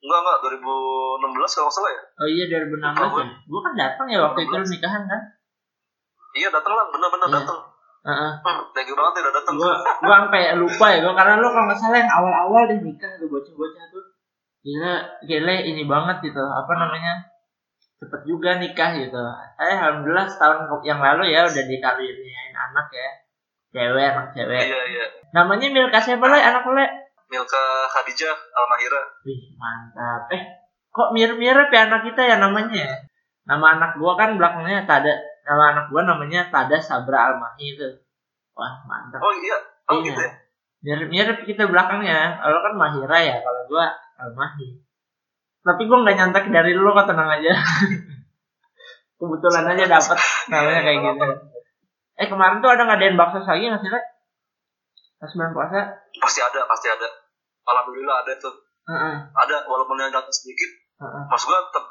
enggak 0.00 0.18
enggak 0.18 0.36
2016 0.42 1.20
kalau 1.54 1.70
salah 1.70 1.90
ya 1.90 2.02
Oh 2.16 2.26
iya 2.26 2.44
2016 2.46 2.80
ya. 3.20 3.26
Gua 3.44 3.60
kan 3.60 3.72
datang 3.74 4.06
ya 4.06 4.18
waktu 4.20 4.40
itu 4.42 4.54
lu 4.54 4.66
nikahan 4.66 5.02
kan. 5.04 5.20
iya 6.32 6.48
datang 6.48 6.72
lah 6.72 6.84
bener-bener 6.88 7.26
Iya. 7.26 7.36
datang 7.38 7.58
Heeh. 8.00 8.32
hmm, 8.40 8.60
thank 8.72 8.88
you 8.88 8.96
banget 8.96 9.12
ya 9.12 9.22
udah 9.22 9.34
datang 9.34 9.54
Gua 9.54 9.72
gua 10.00 10.14
sampai 10.24 10.42
lupa 10.56 10.86
ya 10.88 10.98
gua 11.00 11.12
karena 11.12 11.34
lu 11.36 11.48
kalau 11.48 11.64
nggak 11.68 11.78
salah 11.78 11.98
yang 12.00 12.08
awal-awal 12.10 12.62
deh 12.64 12.78
nikah 12.80 13.12
tuh 13.16 13.28
bocah-bocah 13.28 13.84
tuh. 13.88 14.04
Gila, 14.60 14.94
gile 15.24 15.56
ini 15.66 15.82
banget 15.84 16.16
gitu. 16.22 16.36
Apa 16.38 16.72
namanya? 16.74 17.16
Cepet 17.96 18.20
juga 18.24 18.56
nikah 18.56 18.92
gitu. 18.94 19.16
Saya 19.54 19.72
alhamdulillah 19.78 20.24
setahun 20.24 20.64
yang 20.82 21.00
lalu 21.00 21.28
ya 21.28 21.44
udah 21.44 21.64
dikaruniain 21.64 22.52
anak 22.54 22.88
ya. 22.88 23.10
Cewek, 23.70 24.04
anak 24.06 24.32
cewek. 24.32 24.60
iya 24.64 24.80
iya 24.88 25.04
Namanya 25.30 25.68
Milka 25.68 25.96
siapa 25.96 26.24
Le? 26.24 26.36
Anak 26.38 26.64
lu 26.64 26.76
Le? 26.76 26.86
Milka 27.30 27.62
Khadijah 27.88 28.34
Almahira 28.52 29.02
Wih, 29.22 29.54
mantap. 29.54 30.26
Eh, 30.34 30.42
kok 30.90 31.14
mirip-mirip 31.14 31.70
ya 31.70 31.86
anak 31.86 32.02
kita 32.04 32.22
ya 32.26 32.36
namanya 32.36 32.74
ya? 32.74 32.94
Nama 33.46 33.78
anak 33.78 33.90
gua 33.96 34.18
kan 34.18 34.34
belakangnya 34.34 34.82
Tada. 34.84 35.14
Nama 35.46 35.64
anak 35.72 35.84
gua 35.94 36.02
namanya 36.04 36.50
Tada 36.50 36.76
Sabra 36.82 37.30
Almahi 37.30 37.78
itu. 37.78 37.86
Wah, 38.58 38.82
mantap. 38.84 39.22
oh 39.22 39.32
iya 39.32 39.56
oh 39.88 40.02
Iya. 40.02 40.10
gitu 40.10 40.20
ya 40.20 40.32
Mirip-mirip 40.80 41.38
kita 41.46 41.70
belakangnya. 41.70 42.40
Kalau 42.42 42.58
kan 42.66 42.74
Mahira 42.74 43.18
ya, 43.22 43.36
kalau 43.38 43.62
gua 43.70 43.86
Almahi. 44.18 44.82
Tapi 45.62 45.82
gua 45.86 46.02
nggak 46.02 46.16
nyantek 46.18 46.44
dari 46.50 46.74
lu 46.74 46.90
kok 46.90 47.06
tenang 47.06 47.30
aja. 47.30 47.52
Kebetulan 49.20 49.64
aja 49.68 49.84
dapat 49.86 50.18
namanya 50.48 50.80
kayak 50.82 50.98
gitu. 51.06 51.26
Eh 52.20 52.28
kemarin 52.28 52.60
tuh 52.60 52.68
ada 52.68 52.84
ngadain 52.84 53.16
bakso 53.16 53.40
lagi 53.40 53.64
nggak 53.64 53.80
sih, 53.80 53.88
Le? 53.88 54.00
Pas 55.20 55.30
bulan 55.36 55.52
puasa? 55.52 55.80
pasti 56.16 56.40
ada 56.40 56.64
pasti 56.64 56.88
ada. 56.88 57.08
Alhamdulillah 57.68 58.24
ada 58.24 58.32
tuh. 58.40 58.54
Heeh, 58.88 59.14
ada 59.30 59.56
walaupun 59.68 60.00
yang 60.00 60.10
datang 60.10 60.32
sedikit. 60.32 60.70
Heeh. 61.00 61.22
maksud 61.28 61.48
gua 61.48 61.64
tetap 61.64 61.84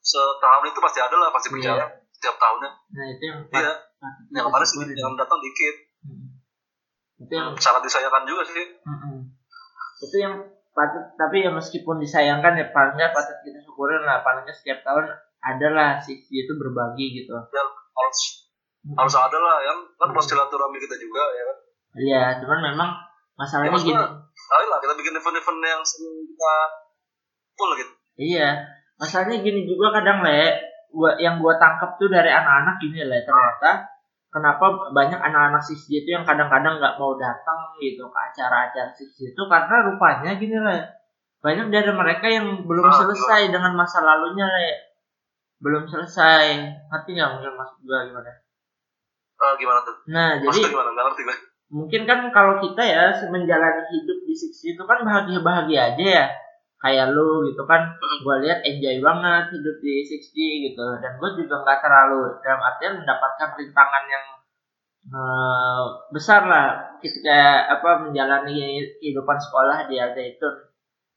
setahun 0.00 0.64
itu 0.64 0.80
pasti 0.80 1.00
ada 1.02 1.16
lah 1.18 1.28
pasti 1.28 1.48
Iya. 1.50 1.54
berjalan 1.56 1.88
setiap 2.14 2.36
tahunnya. 2.40 2.70
Nah, 2.72 3.06
itu 3.12 3.22
yang 3.28 3.38
iya. 3.52 3.72
yang 4.32 4.44
kemarin 4.48 4.64
sedikit 4.68 4.96
yang 4.96 5.16
datang 5.18 5.40
dikit. 5.44 5.76
Mm. 6.06 6.26
Itu 7.26 7.32
yang 7.32 7.48
sangat 7.56 7.82
disayangkan 7.84 8.24
juga 8.28 8.42
sih. 8.48 8.64
Mm-mm. 8.84 9.16
itu 9.96 10.16
yang 10.20 10.36
patut 10.76 11.04
tapi 11.16 11.40
ya 11.40 11.48
meskipun 11.48 11.96
disayangkan 11.96 12.52
ya 12.52 12.68
paling 12.68 13.00
nggak 13.00 13.16
patut 13.16 13.40
kita 13.40 13.64
syukurin 13.64 14.04
lah 14.04 14.20
paling 14.20 14.44
nggak 14.44 14.56
setiap 14.56 14.84
tahun 14.84 15.08
adalah 15.40 15.96
sisi 16.04 16.44
itu 16.44 16.52
berbagi 16.60 17.24
gitu. 17.24 17.32
Ya 17.32 17.62
harus 17.64 18.20
harus 18.94 19.14
ada 19.16 19.38
lah 19.40 19.56
yang 19.64 19.78
kan 19.96 20.12
pas 20.12 20.24
silaturahmi 20.24 20.78
kita 20.78 20.96
juga 21.00 21.24
ya 21.32 21.44
kan 21.48 21.58
iya 21.96 22.36
cuman 22.38 22.60
memang 22.72 22.90
masalahnya 23.34 23.72
Ya, 23.72 23.84
gini. 23.84 24.04
ayo 24.46 24.66
lah 24.68 24.78
kita 24.78 24.94
bikin 24.94 25.14
event-event 25.14 25.60
yang 25.60 25.82
sering 25.82 26.16
kita 26.24 26.54
full 27.52 27.72
gitu. 27.74 27.92
Iya 28.16 28.48
masalahnya 28.96 29.40
gini 29.40 29.64
juga 29.64 30.00
kadang 30.00 30.24
le 30.24 30.56
gua 30.88 31.12
yang 31.16 31.36
gua 31.36 31.56
tangkap 31.56 31.96
tuh 31.96 32.08
dari 32.08 32.28
anak-anak 32.28 32.80
gini 32.80 33.04
le 33.04 33.18
ternyata 33.20 33.84
kenapa 34.28 34.64
banyak 34.92 35.20
anak-anak 35.20 35.60
sisji 35.60 36.00
itu 36.00 36.12
yang 36.12 36.24
kadang-kadang 36.24 36.76
nggak 36.76 36.96
mau 36.96 37.16
datang 37.16 37.72
gitu 37.76 38.04
ke 38.04 38.18
acara-acara 38.22 38.92
sisji 38.92 39.32
itu 39.32 39.42
karena 39.48 39.76
rupanya 39.84 40.32
gini 40.36 40.56
le 40.56 40.76
banyak 41.44 41.68
dari 41.68 41.92
mereka 41.92 42.26
yang 42.26 42.64
belum 42.64 42.88
Ah, 42.88 42.96
selesai 42.96 43.52
dengan 43.52 43.76
masa 43.76 44.00
lalunya 44.00 44.48
le. 44.48 44.70
Belum 45.56 45.84
selesai. 45.86 46.58
Ngerti 46.90 47.10
nggak 47.14 47.30
mungkin 47.32 47.52
maksud 47.54 47.78
gua 47.84 48.00
gimana? 48.04 48.28
Eh, 49.36 49.52
gimana 49.60 49.78
tuh? 49.84 49.96
Nah 50.10 50.30
jadi 50.36 50.48
maksudnya 50.48 50.72
gimana? 50.72 50.88
Nggak 50.92 51.04
ngerti 51.06 51.22
gue 51.22 51.36
mungkin 51.66 52.06
kan 52.06 52.30
kalau 52.30 52.62
kita 52.62 52.82
ya 52.82 53.04
menjalani 53.26 53.82
hidup 53.90 54.18
di 54.22 54.34
Sixty 54.34 54.78
itu 54.78 54.82
kan 54.86 55.02
bahagia 55.02 55.40
bahagia 55.42 55.80
aja 55.94 56.04
ya. 56.04 56.26
Kayak 56.76 57.16
lu 57.16 57.48
gitu 57.50 57.64
kan 57.64 57.96
gue 57.96 58.36
lihat 58.46 58.60
enjoy 58.62 59.00
banget 59.02 59.44
hidup 59.58 59.76
di 59.82 59.94
Sixty 60.06 60.70
gitu. 60.70 60.84
Dan 61.02 61.18
gue 61.18 61.30
juga 61.42 61.66
nggak 61.66 61.80
terlalu 61.82 62.38
dalam 62.44 62.60
artian 62.62 62.94
mendapatkan 63.02 63.48
rintangan 63.58 64.04
yang 64.06 64.24
eh, 65.10 65.84
besar 66.14 66.46
lah 66.46 66.66
ketika 67.02 67.70
apa 67.78 68.06
menjalani 68.06 68.82
kehidupan 69.02 69.38
sekolah 69.40 69.90
di 69.90 69.98
Al 69.98 70.14
Zaitun. 70.14 70.54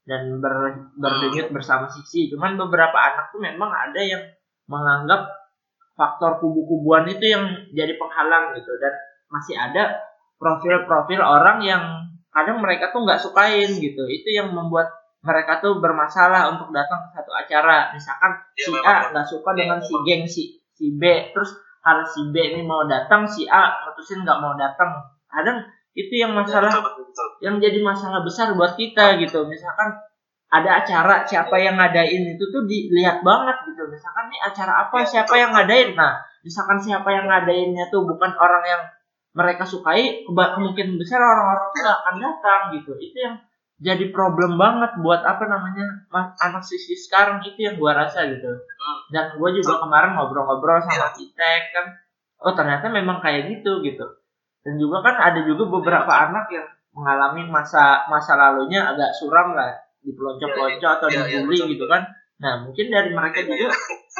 Dan 0.00 0.42
ber, 0.42 0.74
berdenyut 0.98 1.54
bersama 1.54 1.86
Sixty 1.86 2.32
cuman 2.34 2.58
beberapa 2.58 2.98
anak 2.98 3.30
tuh 3.30 3.38
memang 3.38 3.70
ada 3.70 4.00
yang 4.02 4.22
menganggap 4.66 5.28
faktor 5.94 6.40
kubu-kubuan 6.40 7.04
itu 7.06 7.30
yang 7.30 7.44
jadi 7.70 7.94
penghalang 7.94 8.58
gitu. 8.58 8.74
Dan 8.80 8.94
masih 9.30 9.54
ada 9.54 10.09
profil-profil 10.40 11.20
orang 11.20 11.60
yang 11.60 11.82
kadang 12.32 12.64
mereka 12.64 12.88
tuh 12.90 13.04
nggak 13.04 13.20
sukain 13.20 13.70
gitu. 13.76 14.02
Itu 14.08 14.28
yang 14.32 14.56
membuat 14.56 14.88
mereka 15.20 15.60
tuh 15.60 15.76
bermasalah 15.84 16.48
untuk 16.56 16.72
datang 16.72 17.04
ke 17.04 17.08
satu 17.20 17.30
acara. 17.36 17.92
Misalkan 17.92 18.32
Iya, 18.56 18.64
si 18.64 18.72
A 18.80 18.94
nggak 19.12 19.26
suka 19.28 19.50
Iya, 19.52 19.58
dengan 19.60 19.78
si 19.84 19.94
geng 20.08 20.24
si 20.24 20.42
si 20.72 20.86
B 20.96 21.02
terus 21.36 21.52
kalau 21.84 22.04
si 22.08 22.32
B 22.32 22.36
ini 22.40 22.64
mau 22.64 22.88
datang 22.88 23.28
si 23.28 23.44
A 23.44 23.84
mutusin 23.84 24.24
nggak 24.24 24.38
mau 24.40 24.56
datang. 24.56 24.88
Kadang 25.28 25.60
itu 25.92 26.16
yang 26.16 26.32
masalah 26.32 26.72
betul, 26.72 27.04
betul, 27.04 27.04
betul. 27.12 27.28
yang 27.44 27.54
jadi 27.60 27.78
masalah 27.84 28.24
besar 28.24 28.56
buat 28.56 28.72
kita 28.80 29.20
gitu. 29.20 29.44
Misalkan 29.44 29.92
ada 30.50 30.82
acara 30.82 31.22
siapa 31.28 31.54
yang 31.62 31.78
ngadain 31.78 32.26
itu 32.26 32.44
tuh 32.48 32.64
dilihat 32.64 33.20
banget 33.20 33.56
gitu. 33.68 33.86
Misalkan 33.92 34.32
nih 34.32 34.40
acara 34.40 34.88
apa 34.88 34.96
Ya, 35.04 35.06
siapa 35.06 35.30
betul. 35.36 35.42
yang 35.44 35.50
ngadain? 35.52 35.90
Nah 35.94 36.12
misalkan 36.40 36.78
siapa 36.80 37.08
yang 37.12 37.28
ngadainnya 37.28 37.92
tuh 37.92 38.08
bukan 38.08 38.32
orang 38.40 38.64
yang 38.64 38.82
mereka 39.30 39.62
sukai 39.62 40.26
kemungkinan 40.26 40.98
besar 40.98 41.22
orang-orang 41.22 41.66
tuh 41.70 41.80
gak 41.86 41.98
akan 42.02 42.16
datang 42.18 42.60
gitu. 42.74 42.92
Itu 42.98 43.16
yang 43.18 43.36
jadi 43.80 44.12
problem 44.12 44.60
banget 44.60 45.00
buat 45.00 45.24
apa 45.24 45.48
namanya 45.48 46.04
anak 46.44 46.60
sisi 46.60 46.92
sekarang 46.92 47.40
itu 47.40 47.56
yang 47.64 47.80
gua 47.80 47.96
rasa 47.96 48.28
gitu. 48.28 48.50
Dan 49.08 49.40
gue 49.40 49.50
juga 49.56 49.80
kemarin 49.80 50.14
ngobrol-ngobrol 50.18 50.84
sama 50.84 51.16
Itek 51.16 51.62
kan. 51.72 51.86
Oh 52.44 52.52
ternyata 52.52 52.92
memang 52.92 53.24
kayak 53.24 53.48
gitu 53.48 53.80
gitu. 53.80 54.04
Dan 54.60 54.76
juga 54.76 55.00
kan 55.00 55.16
ada 55.16 55.40
juga 55.48 55.64
beberapa 55.72 56.12
anak 56.12 56.52
yang 56.52 56.68
mengalami 56.92 57.48
masa 57.48 58.04
masa 58.10 58.36
lalunya 58.36 58.82
agak 58.84 59.14
suram 59.16 59.54
lah 59.56 59.72
dipelonco-pelonco 60.04 60.86
atau 61.00 61.08
Iya, 61.08 61.22
iya, 61.28 61.40
dibully 61.44 61.76
gitu 61.76 61.86
kan. 61.88 62.02
Nah 62.40 62.64
mungkin 62.64 62.88
dari 62.92 63.10
mereka 63.16 63.44
Iya. 63.44 63.48
juga 63.48 63.68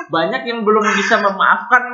banyak 0.09 0.43
yang 0.49 0.61
belum 0.65 0.85
bisa 0.97 1.21
memaafkan 1.21 1.85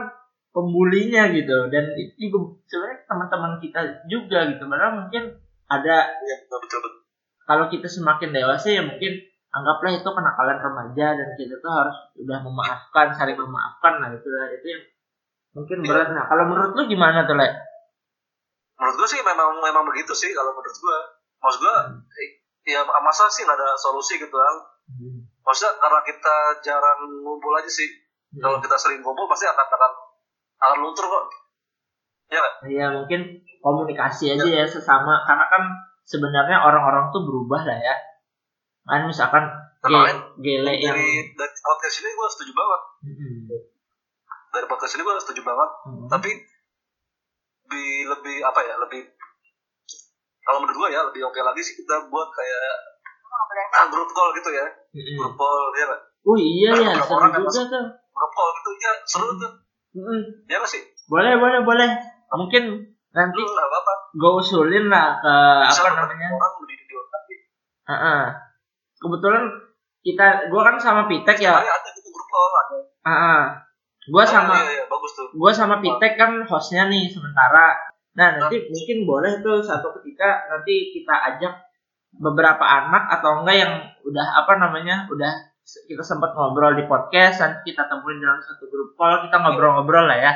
pembulinya 0.57 1.29
gitu. 1.37 1.69
Dan 1.69 1.93
itu 2.01 2.33
juga 2.33 2.57
sebenarnya 2.65 2.99
teman-teman 3.05 3.53
kita 3.61 3.81
juga 4.09 4.49
gitu. 4.49 4.65
Padahal 4.65 4.93
mungkin 5.05 5.23
ada 5.69 5.97
Iya, 6.17 6.35
betul, 6.49 6.59
betul, 6.65 6.79
betul. 6.81 7.03
kalau 7.45 7.65
kita 7.69 7.85
semakin 7.87 8.33
dewasa 8.33 8.73
ya 8.73 8.83
mungkin 8.83 9.13
anggaplah 9.53 9.93
itu 9.93 10.09
kenakalan 10.09 10.59
remaja 10.59 11.07
dan 11.15 11.29
kita 11.37 11.61
tuh 11.61 11.73
harus 11.73 11.97
udah 12.17 12.39
memaafkan 12.41 13.13
saling 13.13 13.37
memaafkan. 13.37 14.01
Nah 14.01 14.09
itu 14.17 14.29
lah 14.33 14.49
itu 14.49 14.67
yang 14.73 14.83
mungkin 15.53 15.77
Iya. 15.85 15.89
berat. 15.93 16.09
Nah 16.17 16.25
kalau 16.25 16.45
menurut 16.49 16.73
lu 16.73 16.83
gimana 16.89 17.29
tuh 17.29 17.37
le 17.37 17.49
menurut 18.77 18.97
gue 19.01 19.09
sih 19.09 19.21
memang 19.25 19.57
memang 19.61 19.85
begitu 19.89 20.13
sih 20.13 20.33
kalau 20.33 20.53
menurut 20.53 20.77
gue 20.77 20.99
maksud 21.41 21.61
gue 21.65 21.77
ya 22.69 22.85
masa 22.85 23.25
sih 23.33 23.49
nggak 23.49 23.57
ada 23.57 23.73
solusi 23.73 24.21
gitu 24.21 24.37
kan 24.37 24.55
maksudnya 25.41 25.81
karena 25.81 26.01
kita 26.05 26.37
jarang 26.61 27.01
ngumpul 27.25 27.53
aja 27.57 27.69
sih. 27.69 27.89
Kalau 28.37 28.61
kita 28.61 28.77
sering 28.77 29.01
ngumpul 29.01 29.25
pasti 29.27 29.49
akan 29.49 29.65
akan 29.65 29.93
akan 30.57 30.79
luntur 30.81 31.05
kok. 31.05 31.25
Ya? 32.27 32.43
Iya 32.67 32.87
mungkin 32.91 33.21
komunikasi 33.61 34.35
aja 34.35 34.45
ya. 34.45 34.65
sesama. 34.67 35.23
Karena 35.25 35.47
kan 35.47 35.63
sebenarnya 36.03 36.59
orang-orang 36.61 37.11
tuh 37.11 37.23
berubah 37.23 37.63
lah 37.63 37.79
ya. 37.79 37.95
Kan 38.87 39.07
misalkan 39.07 39.43
ge- 39.83 40.23
gele 40.41 40.73
yang 40.79 40.95
dari 40.95 41.31
dari 41.31 41.57
podcast 41.59 41.97
ini 42.01 42.11
gue 42.11 42.29
setuju 42.31 42.53
banget. 42.55 42.81
Mm-mm. 43.07 43.35
dari 44.51 44.67
podcast 44.67 44.93
ini 44.97 45.03
gue 45.05 45.15
setuju 45.21 45.43
banget. 45.45 45.71
Mm-mm. 45.85 46.09
tapi 46.09 46.31
lebih 47.67 47.91
lebih 48.09 48.37
apa 48.41 48.61
ya 48.63 48.75
lebih 48.79 49.03
kalau 50.41 50.63
menurut 50.63 50.79
gue 50.79 50.89
ya 50.95 51.03
lebih 51.03 51.23
oke 51.27 51.41
lagi 51.43 51.61
sih 51.61 51.75
kita 51.77 52.07
buat 52.07 52.29
kayak 52.31 52.63
ah, 53.75 53.87
grup 53.91 54.11
call 54.11 54.31
gitu 54.33 54.51
ya. 54.55 54.67
Mm-mm. 54.95 55.17
grup 55.19 55.35
call 55.35 55.59
ya 55.75 55.85
nggak? 55.87 56.03
oh 56.27 56.37
iya 56.39 56.71
ya 56.75 56.91
seru 56.99 57.19
kan 57.23 57.31
juga 57.37 57.63
tuh. 57.71 57.87
grup 58.11 58.33
call 58.33 58.51
gitu 58.55 58.71
ya 58.81 58.93
seru 59.07 59.29
tuh 59.37 59.53
Mm-mm. 59.97 60.21
ya 60.45 60.61
sih 60.69 60.83
boleh 61.09 61.41
boleh 61.41 61.65
boleh. 61.65 61.89
Mungkin 62.37 62.65
nanti 63.17 63.41
lu 63.41 63.49
nggak 63.49 63.69
apa-apa. 63.73 63.93
gue 64.13 64.31
usulin 64.45 64.87
lah 64.93 65.17
ke 65.25 65.35
Bisa 65.73 65.81
apa 65.89 65.91
namanya? 66.05 66.29
orang 66.37 66.53
di 66.69 66.95
otak 66.95 67.23
Heeh. 67.87 68.23
kebetulan 69.01 69.45
kita 70.03 70.27
gua 70.53 70.63
kan 70.71 70.77
sama 70.79 71.03
Pitek 71.11 71.39
ya. 71.43 71.57
Ada 71.59 71.91
gitu 71.97 72.09
grup 72.15 72.29
ada. 72.31 72.79
Gua 74.07 74.23
Oh, 74.23 74.29
sama 74.29 74.55
iya, 74.55 74.83
iya, 74.83 74.85
bagus 74.87 75.13
tuh. 75.19 75.27
gua 75.35 75.51
sama 75.51 75.83
Pitek 75.83 76.15
kan 76.15 76.45
hostnya 76.47 76.87
nih 76.87 77.11
sementara. 77.11 77.75
Nah 78.15 78.29
nanti 78.39 78.71
mungkin 78.71 78.99
boleh 79.03 79.43
tuh 79.43 79.59
satu 79.65 79.91
ketika 79.99 80.47
nanti 80.47 80.95
kita 80.95 81.15
ajak 81.35 81.53
beberapa 82.17 82.63
anak 82.65 83.11
atau 83.19 83.43
enggak 83.43 83.57
yang 83.67 83.73
udah 84.07 84.27
apa 84.45 84.53
namanya 84.63 85.05
udah 85.11 85.33
kita 85.67 85.99
sempat 86.01 86.31
ngobrol 86.33 86.73
di 86.73 86.87
podcast 86.87 87.43
nanti 87.43 87.69
kita 87.69 87.85
temuin 87.85 88.23
dalam 88.23 88.39
satu 88.39 88.65
grup 88.67 88.95
call 88.95 89.27
kita 89.27 89.35
ngobrol-ngobrol 89.37 90.07
lah 90.07 90.15
ya, 90.15 90.33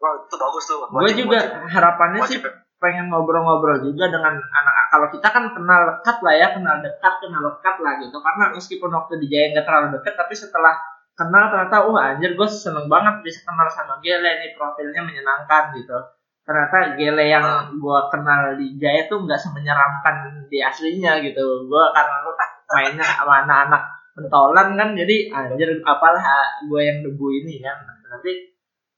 Wah, 0.00 0.12
itu 0.18 0.34
bagus 0.34 0.64
tuh 0.64 0.76
gue 0.82 1.12
juga 1.14 1.38
wajib. 1.38 1.68
harapannya 1.68 2.20
sih 2.24 2.40
Wajib. 2.40 2.50
pengen 2.80 3.06
ngobrol-ngobrol 3.06 3.78
juga 3.78 4.08
dengan 4.08 4.34
anak 4.34 4.74
kalau 4.90 5.06
kita 5.12 5.28
kan 5.28 5.44
kenal 5.52 5.80
dekat 5.86 6.16
lah 6.18 6.34
ya 6.34 6.48
kenal 6.50 6.76
dekat 6.80 7.14
kenal 7.20 7.40
dekat 7.44 7.76
lah 7.78 7.92
gitu 8.00 8.16
karena 8.18 8.44
meskipun 8.50 8.90
waktu 8.90 9.12
di 9.20 9.26
Jaya 9.28 9.46
nggak 9.52 9.66
terlalu 9.68 9.88
dekat 10.00 10.14
tapi 10.16 10.34
setelah 10.34 10.74
kenal 11.12 11.52
ternyata 11.52 11.76
wah 11.86 12.02
anjir 12.10 12.32
gue 12.32 12.48
seneng 12.48 12.88
banget 12.88 13.22
bisa 13.22 13.44
kenal 13.46 13.68
sama 13.68 14.00
Gele 14.02 14.26
nih 14.42 14.56
profilnya 14.56 15.04
menyenangkan 15.04 15.76
gitu 15.76 15.94
ternyata 16.42 16.98
Gele 16.98 17.24
yang 17.28 17.44
Ah. 17.46 17.70
gue 17.70 17.98
kenal 18.10 18.58
di 18.58 18.74
Jaya 18.80 19.06
tuh 19.06 19.22
nggak 19.22 19.38
semenyeramkan 19.38 20.16
di 20.50 20.58
aslinya 20.58 21.20
gitu 21.22 21.68
gue 21.68 21.84
karena 21.94 22.16
lu 22.26 22.32
mainnya 22.72 23.04
sama 23.06 23.46
anak-anak 23.46 23.82
pentolan 24.12 24.76
kan 24.76 24.88
jadi 24.92 25.32
anjir 25.32 25.80
apalah 25.84 26.22
gue 26.64 26.80
yang 26.80 26.98
debu 27.04 27.26
ini 27.42 27.60
kan. 27.64 27.76
Tapi 28.12 28.32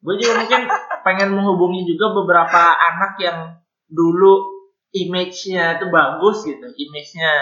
gue 0.05 0.15
juga 0.21 0.33
mungkin 0.45 0.63
pengen 1.07 1.29
menghubungi 1.33 1.87
juga 1.89 2.13
beberapa 2.13 2.63
anak 2.77 3.17
yang 3.23 3.39
dulu 3.89 4.53
image-nya 4.95 5.79
itu 5.81 5.87
bagus 5.91 6.45
gitu 6.47 6.67
image-nya 6.67 7.33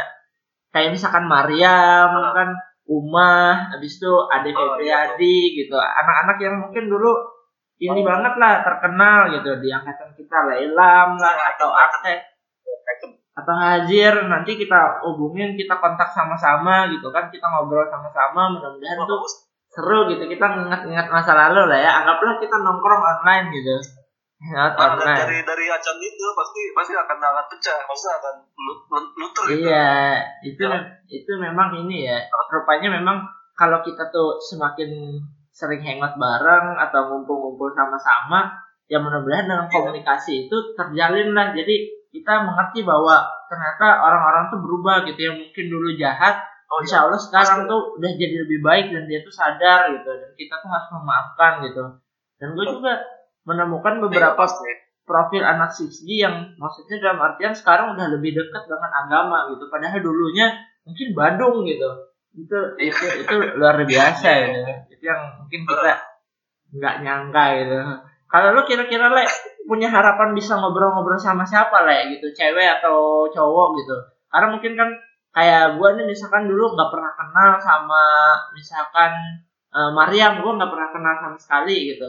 kayak 0.72 0.94
misalkan 0.96 1.28
Mariam 1.28 2.08
kan 2.32 2.56
Uma 2.82 3.70
habis 3.70 3.96
itu 4.00 4.10
Ade 4.26 4.50
Oh, 4.50 4.52
iya. 4.52 4.58
Febriadi 5.06 5.38
gitu. 5.54 5.76
Anak-anak 5.78 6.36
yang 6.42 6.54
mungkin 6.66 6.90
dulu 6.90 7.12
ini 7.78 8.02
Oh. 8.02 8.06
banget 8.06 8.34
lah 8.38 8.62
terkenal 8.62 9.30
gitu 9.38 9.58
di 9.62 9.70
angkatan 9.70 10.10
kita 10.18 10.38
lah 10.50 10.56
Ilham 10.58 11.10
lah 11.18 11.34
atau 11.54 11.70
Ate 11.70 12.14
atau 13.32 13.54
Hazir 13.56 14.12
nanti 14.28 14.60
kita 14.60 15.00
hubungin 15.08 15.56
kita 15.56 15.80
kontak 15.80 16.12
sama-sama 16.12 16.84
gitu 16.92 17.08
kan 17.08 17.32
kita 17.32 17.48
ngobrol 17.48 17.88
sama-sama 17.88 18.52
mudah-mudahan 18.52 19.00
Wah, 19.00 19.08
tuh 19.08 19.20
seru 19.72 20.04
gitu 20.12 20.20
kita 20.28 20.44
nginget-nginget 20.52 21.08
masa 21.08 21.32
lalu 21.32 21.64
lah 21.72 21.80
ya 21.80 21.90
anggaplah 22.04 22.36
kita 22.36 22.60
nongkrong 22.60 23.00
online 23.00 23.48
gitu. 23.48 23.76
Nah, 24.52 24.74
online. 24.74 25.22
dari 25.22 25.38
dari 25.46 25.64
acan 25.70 25.96
itu 25.96 26.26
pasti 26.34 26.60
pasti 26.74 26.92
akan 26.92 27.14
akan 27.14 27.46
pecah 27.46 27.78
maksudnya 27.88 28.14
akan 28.20 28.34
lu- 28.58 28.82
lu- 28.90 29.12
luntur 29.16 29.44
gitu. 29.48 29.64
Iya 29.64 30.18
itu 30.44 30.64
Ya. 30.68 30.82
itu 31.08 31.32
memang 31.40 31.72
ini 31.78 32.04
ya 32.04 32.20
rupanya 32.52 33.00
memang 33.00 33.22
kalau 33.56 33.80
kita 33.80 34.12
tuh 34.12 34.36
semakin 34.42 34.92
sering 35.48 35.80
hangout 35.80 36.18
bareng 36.20 36.74
atau 36.76 37.00
ngumpul-ngumpul 37.08 37.72
sama-sama 37.72 38.50
ya 38.90 39.00
mudah-mudahan 39.00 39.48
dengan 39.48 39.66
Iya. 39.70 39.72
komunikasi 39.72 40.50
itu 40.50 40.56
terjalin 40.76 41.32
lah. 41.32 41.56
Jadi 41.56 42.01
kita 42.12 42.44
mengerti 42.44 42.84
bahwa 42.84 43.24
ternyata 43.48 44.04
orang-orang 44.04 44.52
tuh 44.52 44.60
berubah 44.60 45.08
gitu 45.08 45.20
yang 45.20 45.36
mungkin 45.40 45.64
dulu 45.72 45.88
jahat 45.96 46.52
Oh, 46.72 46.80
Insya 46.80 47.04
iya. 47.04 47.04
Allah 47.04 47.20
sekarang 47.20 47.68
tuh 47.68 48.00
udah 48.00 48.10
jadi 48.16 48.48
lebih 48.48 48.64
baik 48.64 48.96
dan 48.96 49.04
dia 49.04 49.20
tuh 49.20 49.28
sadar 49.28 49.92
gitu. 49.92 50.08
Dan 50.08 50.32
kita 50.32 50.56
tuh 50.56 50.72
harus 50.72 50.88
memaafkan 50.96 51.52
gitu. 51.68 51.84
Dan 52.40 52.56
gue 52.56 52.64
juga 52.64 52.96
menemukan 53.44 54.00
Iya, 54.00 54.02
beberapa 54.08 54.40
pasti. 54.48 54.72
profil 55.04 55.44
anak 55.44 55.76
6G 55.76 56.08
yang 56.24 56.56
maksudnya 56.56 56.96
dalam 57.04 57.20
artian 57.20 57.52
sekarang 57.52 57.92
udah 57.92 58.06
lebih 58.16 58.32
dekat 58.32 58.64
dengan 58.64 58.88
agama 58.88 59.52
gitu. 59.52 59.68
Padahal 59.68 60.00
dulunya 60.00 60.48
mungkin 60.88 61.12
Bandung 61.12 61.60
gitu. 61.68 61.90
Itu 62.40 62.58
itu 62.80 63.04
itu 63.20 63.34
luar 63.60 63.76
biasa 63.84 64.28
gitu 64.48 64.60
itu 64.96 65.04
yang 65.04 65.20
mungkin 65.44 65.68
kita 65.68 65.92
nggak 66.72 66.94
nyangka 67.04 67.44
gitu. 67.60 67.76
Kalau 68.32 68.48
lu 68.56 68.64
kira-kira 68.64 69.12
le 69.12 69.28
punya 69.68 69.88
harapan 69.88 70.34
bisa 70.34 70.58
ngobrol-ngobrol 70.58 71.18
sama 71.18 71.46
siapa 71.46 71.86
le 71.86 72.18
gitu 72.18 72.30
cewek 72.34 72.80
atau 72.80 73.28
cowok 73.30 73.68
gitu 73.82 73.96
karena 74.32 74.46
mungkin 74.50 74.72
kan 74.74 74.88
kayak 75.32 75.78
gua 75.78 75.96
nih 75.96 76.06
misalkan 76.08 76.50
dulu 76.50 76.74
nggak 76.74 76.90
pernah 76.92 77.12
kenal 77.14 77.50
sama 77.62 78.04
misalkan 78.52 79.12
eh, 79.72 79.90
Mariam 79.94 80.42
gua 80.42 80.58
nggak 80.58 80.70
pernah 80.72 80.88
kenal 80.90 81.14
sama 81.22 81.38
sekali 81.38 81.94
gitu 81.94 82.08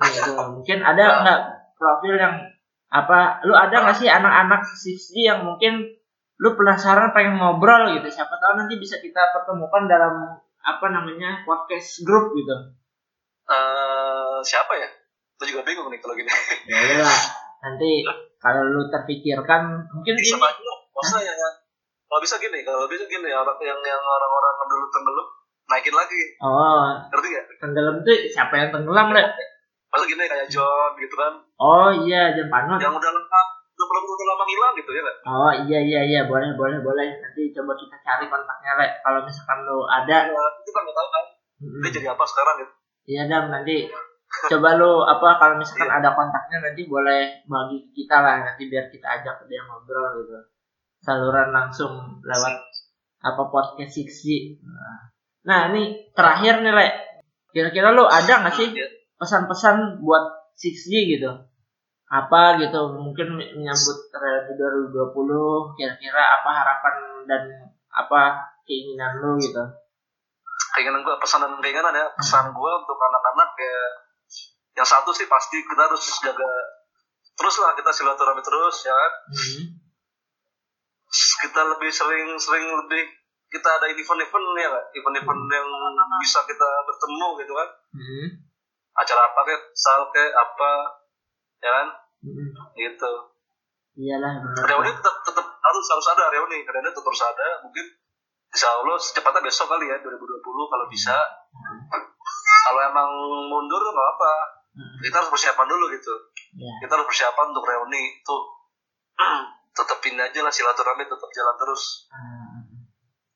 gitu. 0.00 0.32
mungkin 0.60 0.78
ada 0.84 1.04
nggak 1.24 1.40
profil 1.80 2.14
yang 2.20 2.34
apa 2.90 3.40
lu 3.46 3.54
ada 3.54 3.86
nggak 3.86 3.96
sih 3.96 4.10
anak-anak 4.10 4.66
6G 4.66 5.08
yang 5.24 5.46
mungkin 5.46 5.86
lu 6.40 6.56
penasaran 6.56 7.12
pengen 7.14 7.38
ngobrol 7.38 7.94
gitu 7.96 8.08
siapa 8.10 8.34
tahu 8.40 8.58
nanti 8.58 8.80
bisa 8.80 8.98
kita 8.98 9.30
pertemukan 9.30 9.86
dalam 9.86 10.40
apa 10.60 10.86
namanya 10.92 11.46
podcast 11.46 12.02
grup 12.02 12.34
gitu 12.34 12.74
Eh, 13.50 14.38
siapa 14.46 14.72
ya? 14.78 14.88
Gue 15.40 15.46
juga 15.48 15.64
bingung 15.64 15.88
nih 15.88 15.98
kalau 15.98 16.12
gini. 16.12 16.28
ya 16.68 16.76
udahlah 16.76 17.20
nanti 17.60 17.90
kalau 18.36 18.62
lu 18.66 18.82
terpikirkan 18.88 19.62
mungkin 19.88 20.14
bisa 20.14 20.36
ini 20.36 20.38
maju 20.38 20.60
dong. 20.60 20.80
Maksudnya 20.92 21.32
yang 21.32 21.54
kalau 22.04 22.20
bisa 22.20 22.36
gini, 22.36 22.58
kalau 22.60 22.84
bisa 22.84 23.04
gini 23.06 23.30
orang 23.30 23.56
yang 23.58 23.80
yang 23.80 24.02
orang-orang 24.02 24.54
yang 24.54 24.68
dulu 24.68 24.84
tenggelam 24.90 25.26
naikin 25.66 25.94
lagi. 25.94 26.20
oh 26.40 26.88
Ngerti 27.08 27.28
gak? 27.30 27.44
tenggelam 27.56 27.94
tuh 28.02 28.16
siapa 28.28 28.54
yang 28.54 28.68
tenggelam 28.68 29.08
le 29.10 29.22
Masa 29.90 30.04
gini 30.04 30.22
kayak 30.22 30.46
John 30.46 30.92
gitu 30.96 31.14
kan. 31.14 31.32
oh 31.56 31.90
iya 32.04 32.30
John 32.30 32.46
Panot 32.46 32.78
Yang 32.78 32.94
udah 32.94 33.10
lama 33.10 33.40
udah 33.72 33.86
belum 33.88 34.02
udah 34.04 34.26
lama 34.28 34.42
ngilang 34.44 34.72
gitu 34.76 34.90
ya 34.92 35.02
oh 35.24 35.52
iya 35.64 35.78
iya 35.80 36.00
iya 36.04 36.20
boleh 36.26 36.52
boleh 36.52 36.78
boleh 36.78 37.06
nanti 37.16 37.48
coba 37.50 37.72
kita 37.74 37.96
cari 37.98 38.26
kontaknya 38.26 38.72
le 38.76 38.86
kalau 39.00 39.24
misalkan 39.24 39.58
lu 39.64 39.80
ada 39.82 40.28
Ya, 40.28 40.42
itu 40.58 40.70
kan 40.70 40.82
nggak 40.84 40.94
tahu 40.94 41.08
kan. 41.08 41.24
mm, 41.58 41.80
Dia 41.80 41.90
jadi 41.90 42.06
apa 42.12 42.24
sekarang 42.24 42.54
gitu. 42.60 42.72
iya 43.08 43.22
dam 43.24 43.48
nanti 43.48 43.76
coba 44.30 44.78
lu 44.78 45.02
apa 45.02 45.42
kalau 45.42 45.54
misalkan 45.58 45.90
ada 45.90 46.14
kontaknya 46.14 46.70
nanti 46.70 46.86
boleh 46.86 47.42
bagi 47.50 47.90
kita 47.90 48.22
lah 48.22 48.46
nanti 48.46 48.70
biar 48.70 48.86
kita 48.86 49.06
ajak 49.20 49.50
dia 49.50 49.60
ngobrol 49.66 50.22
gitu 50.22 50.38
saluran 51.02 51.50
langsung 51.50 52.22
lewat 52.22 52.54
apa 53.20 53.42
podcast 53.50 53.90
Siksi 53.90 54.56
nah, 55.44 55.68
ini 55.74 56.14
terakhir 56.14 56.62
nih 56.62 56.72
le 56.72 56.86
kira-kira 57.50 57.90
lu 57.90 58.06
ada 58.06 58.46
nggak 58.46 58.54
sih 58.54 58.68
Ya. 58.70 58.86
pesan-pesan 59.18 60.00
buat 60.00 60.54
6G 60.56 61.18
gitu 61.18 61.30
apa 62.10 62.58
gitu 62.62 62.80
mungkin 62.96 63.38
menyambut 63.38 63.98
reuni 64.14 64.52
2020 64.56 65.76
kira-kira 65.78 66.22
apa 66.40 66.50
harapan 66.54 66.94
dan 67.26 67.42
apa 67.90 68.50
keinginan 68.64 69.18
lu 69.18 69.36
gitu 69.42 69.62
Keinginan 70.70 71.02
gue, 71.02 71.16
pesan 71.18 71.42
dan 71.42 71.58
keinginan 71.58 71.94
ya. 71.94 72.06
Pesan 72.14 72.54
gue 72.54 72.72
untuk 72.78 72.94
anak-anak 72.94 73.50
ya. 73.58 73.78
Yang 74.80 74.88
satu 74.96 75.12
sih 75.12 75.28
pasti 75.28 75.60
kita 75.60 75.82
harus 75.84 76.00
jaga 76.24 76.80
terus 77.36 77.56
lah 77.60 77.72
kita 77.72 77.88
silaturahmi 77.92 78.40
terus 78.44 78.76
ya 78.84 78.92
kan. 78.92 79.12
hmm. 79.32 79.64
kita 81.40 81.60
lebih 81.72 81.88
sering 81.88 82.36
sering 82.36 82.64
lebih 82.68 83.02
kita 83.48 83.68
ada 83.80 83.88
event-event 83.92 84.46
ya 84.60 84.68
nggak 84.72 84.86
event-event 84.96 85.42
yang 85.52 85.68
bisa 86.20 86.40
kita 86.48 86.68
bertemu 86.88 87.28
gitu 87.44 87.52
kan? 87.56 87.68
Hmm. 87.92 88.26
acara 88.96 89.20
apa 89.32 89.40
kayak 89.48 89.62
sal 89.72 90.00
kayak 90.12 90.32
apa 90.32 90.72
ya 91.60 91.70
kan? 91.76 91.88
Hmm. 92.24 92.48
gitu. 92.76 93.12
Iyalah. 94.00 94.32
Reuni 94.64 94.90
tetap 94.96 95.16
tetap 95.24 95.44
harus 95.44 95.86
harus 95.92 96.06
ada 96.12 96.24
reuni. 96.32 96.64
Reuni 96.64 96.88
tetap 96.88 97.04
harus 97.04 97.24
ada 97.24 97.48
mungkin 97.64 97.84
insya 98.52 98.68
Allah 98.80 98.96
secepatnya 98.96 99.44
besok 99.44 99.68
kali 99.68 99.92
ya 99.92 99.96
2020 100.00 100.40
kalau 100.44 100.86
bisa. 100.88 101.16
Kalau 102.60 102.80
emang 102.84 103.08
mundur 103.48 103.80
nggak 103.80 104.08
apa 104.16 104.59
Hmm. 104.70 104.96
kita 105.02 105.14
harus 105.18 105.30
persiapan 105.30 105.66
dulu 105.66 105.84
gitu 105.90 106.14
ya 106.54 106.70
kita 106.80 106.92
harus 106.94 107.06
persiapan 107.06 107.46
untuk 107.50 107.64
reuni 107.64 108.02
itu 108.16 108.36
tetepin 109.76 110.14
aja 110.14 110.40
lah 110.40 110.50
silaturahmi 110.50 111.04
tetap 111.04 111.30
jalan 111.30 111.54
terus 111.56 111.82
Ah. 112.10 112.58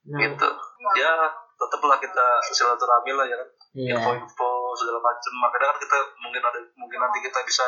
nah, 0.07 0.19
gitu 0.21 0.47
ya 0.95 1.13
tetaplah 1.55 1.99
kita 1.99 2.27
silaturahmi 2.45 3.13
lah 3.13 3.27
ya 3.27 3.37
kan 3.37 3.49
iya 3.75 3.95
info-info 3.95 4.51
segala 4.75 5.01
macam 5.01 5.33
makanya 5.39 5.67
kan 5.71 5.79
kita 5.81 5.97
mungkin 6.19 6.43
ada 6.43 6.59
mungkin 6.75 6.99
nanti 6.99 7.19
kita 7.21 7.39
bisa 7.43 7.67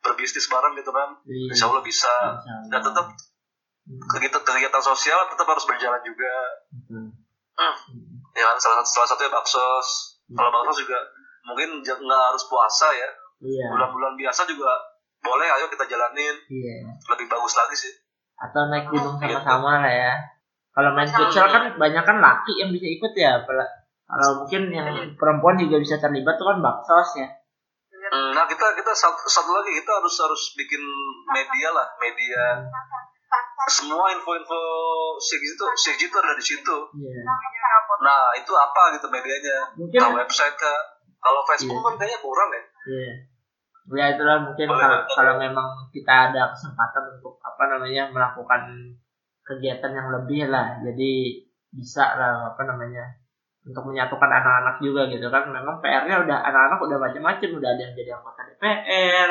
berbisnis 0.00 0.46
bareng 0.46 0.74
gitu 0.74 0.90
kan 0.90 1.08
iya 1.24 1.50
insya 1.50 1.66
Allah 1.66 1.82
bisa 1.82 2.10
Insya 2.10 2.54
dan 2.68 2.82
tetap 2.82 3.06
Hmm. 3.80 3.96
kegiatan 4.06 4.38
kegiatan 4.38 4.82
sosial 4.84 5.18
tetap 5.26 5.48
harus 5.48 5.64
berjalan 5.64 5.98
juga. 6.04 6.30
Hmm. 6.86 7.10
Hmm. 7.58 8.22
ya 8.32 8.44
kan 8.46 8.56
salah 8.56 8.80
satu 8.80 8.90
salah 8.92 9.08
satunya 9.08 9.32
baksos 9.32 9.88
Hmm. 10.30 10.36
kalau 10.36 10.52
baksos 10.52 10.84
juga 10.86 11.00
mungkin 11.46 11.80
nggak 11.82 12.22
harus 12.32 12.44
puasa 12.48 12.88
ya. 12.92 13.10
Iya. 13.40 13.66
Bulan-bulan 13.72 14.14
biasa 14.20 14.44
juga 14.44 14.70
boleh 15.20 15.48
ayo 15.48 15.66
kita 15.68 15.84
jalanin. 15.88 16.36
Iya. 16.48 16.96
Lebih 16.96 17.26
bagus 17.28 17.54
lagi 17.56 17.76
sih. 17.76 17.92
Atau 18.40 18.72
naik 18.72 18.88
gunung 18.88 19.20
sama-sama 19.20 19.84
lah 19.84 19.92
ya. 19.92 20.14
Kalau 20.70 20.90
main 20.96 21.10
futsal 21.10 21.50
kan 21.50 21.76
banyak 21.76 22.04
kan 22.06 22.18
laki 22.22 22.62
yang 22.62 22.70
bisa 22.72 22.86
ikut 22.86 23.12
ya 23.18 23.42
kalau 24.10 24.42
mungkin 24.42 24.74
yang 24.74 24.90
perempuan 25.14 25.54
juga 25.54 25.78
bisa 25.78 26.02
terlibat 26.02 26.34
tuh 26.34 26.50
kan 26.50 26.58
baksos 26.58 27.22
ya. 27.22 27.30
Hmm, 28.10 28.34
nah 28.34 28.42
kita 28.50 28.74
kita 28.74 28.90
satu, 28.90 29.22
satu 29.30 29.54
lagi 29.54 29.70
kita 29.78 29.92
harus 30.02 30.14
harus 30.18 30.42
bikin 30.58 30.82
media 31.30 31.68
lah 31.70 31.86
media. 32.02 32.58
Semua 33.70 34.10
info-info 34.10 34.60
six 35.22 35.38
itu 35.38 35.64
six 35.78 35.94
itu 36.02 36.16
ada 36.18 36.34
di 36.34 36.42
situ. 36.42 36.76
Iya. 36.98 37.22
Nah 38.02 38.34
itu 38.34 38.50
apa 38.50 38.98
gitu 38.98 39.06
medianya? 39.06 39.78
Mungkin 39.78 39.98
Nah, 40.02 40.10
website 40.26 40.58
kah 40.58 40.78
kalau 41.20 41.40
Facebook 41.44 41.78
Iya. 41.78 41.86
kan 41.86 41.94
kayaknya 42.00 42.18
kurang 42.24 42.48
ya. 42.50 42.62
Iya. 42.88 43.12
Ya 43.90 44.04
itulah 44.14 44.36
mungkin 44.44 44.68
kalau 44.70 44.98
kalau 45.08 45.34
memang 45.40 45.68
kita 45.90 46.30
ada 46.30 46.52
kesempatan 46.54 47.18
untuk 47.18 47.40
apa 47.42 47.62
namanya 47.66 48.12
melakukan 48.12 48.94
kegiatan 49.42 49.92
yang 49.92 50.08
lebih 50.14 50.46
lah. 50.48 50.78
Jadi 50.84 51.42
bisa 51.70 52.16
lah 52.18 52.54
apa 52.54 52.62
namanya 52.66 53.02
untuk 53.66 53.84
menyatukan 53.86 54.30
anak-anak 54.30 54.78
juga 54.78 55.10
gitu 55.10 55.26
kan. 55.28 55.50
Memang 55.50 55.82
PR-nya 55.82 56.22
udah 56.22 56.38
anak-anak 56.44 56.78
udah 56.80 56.98
macam-macam 57.02 57.50
udah 57.58 57.70
ada 57.74 57.82
yang 57.82 57.94
jadi 57.98 58.10
anggota 58.14 58.40
DPR 58.46 59.30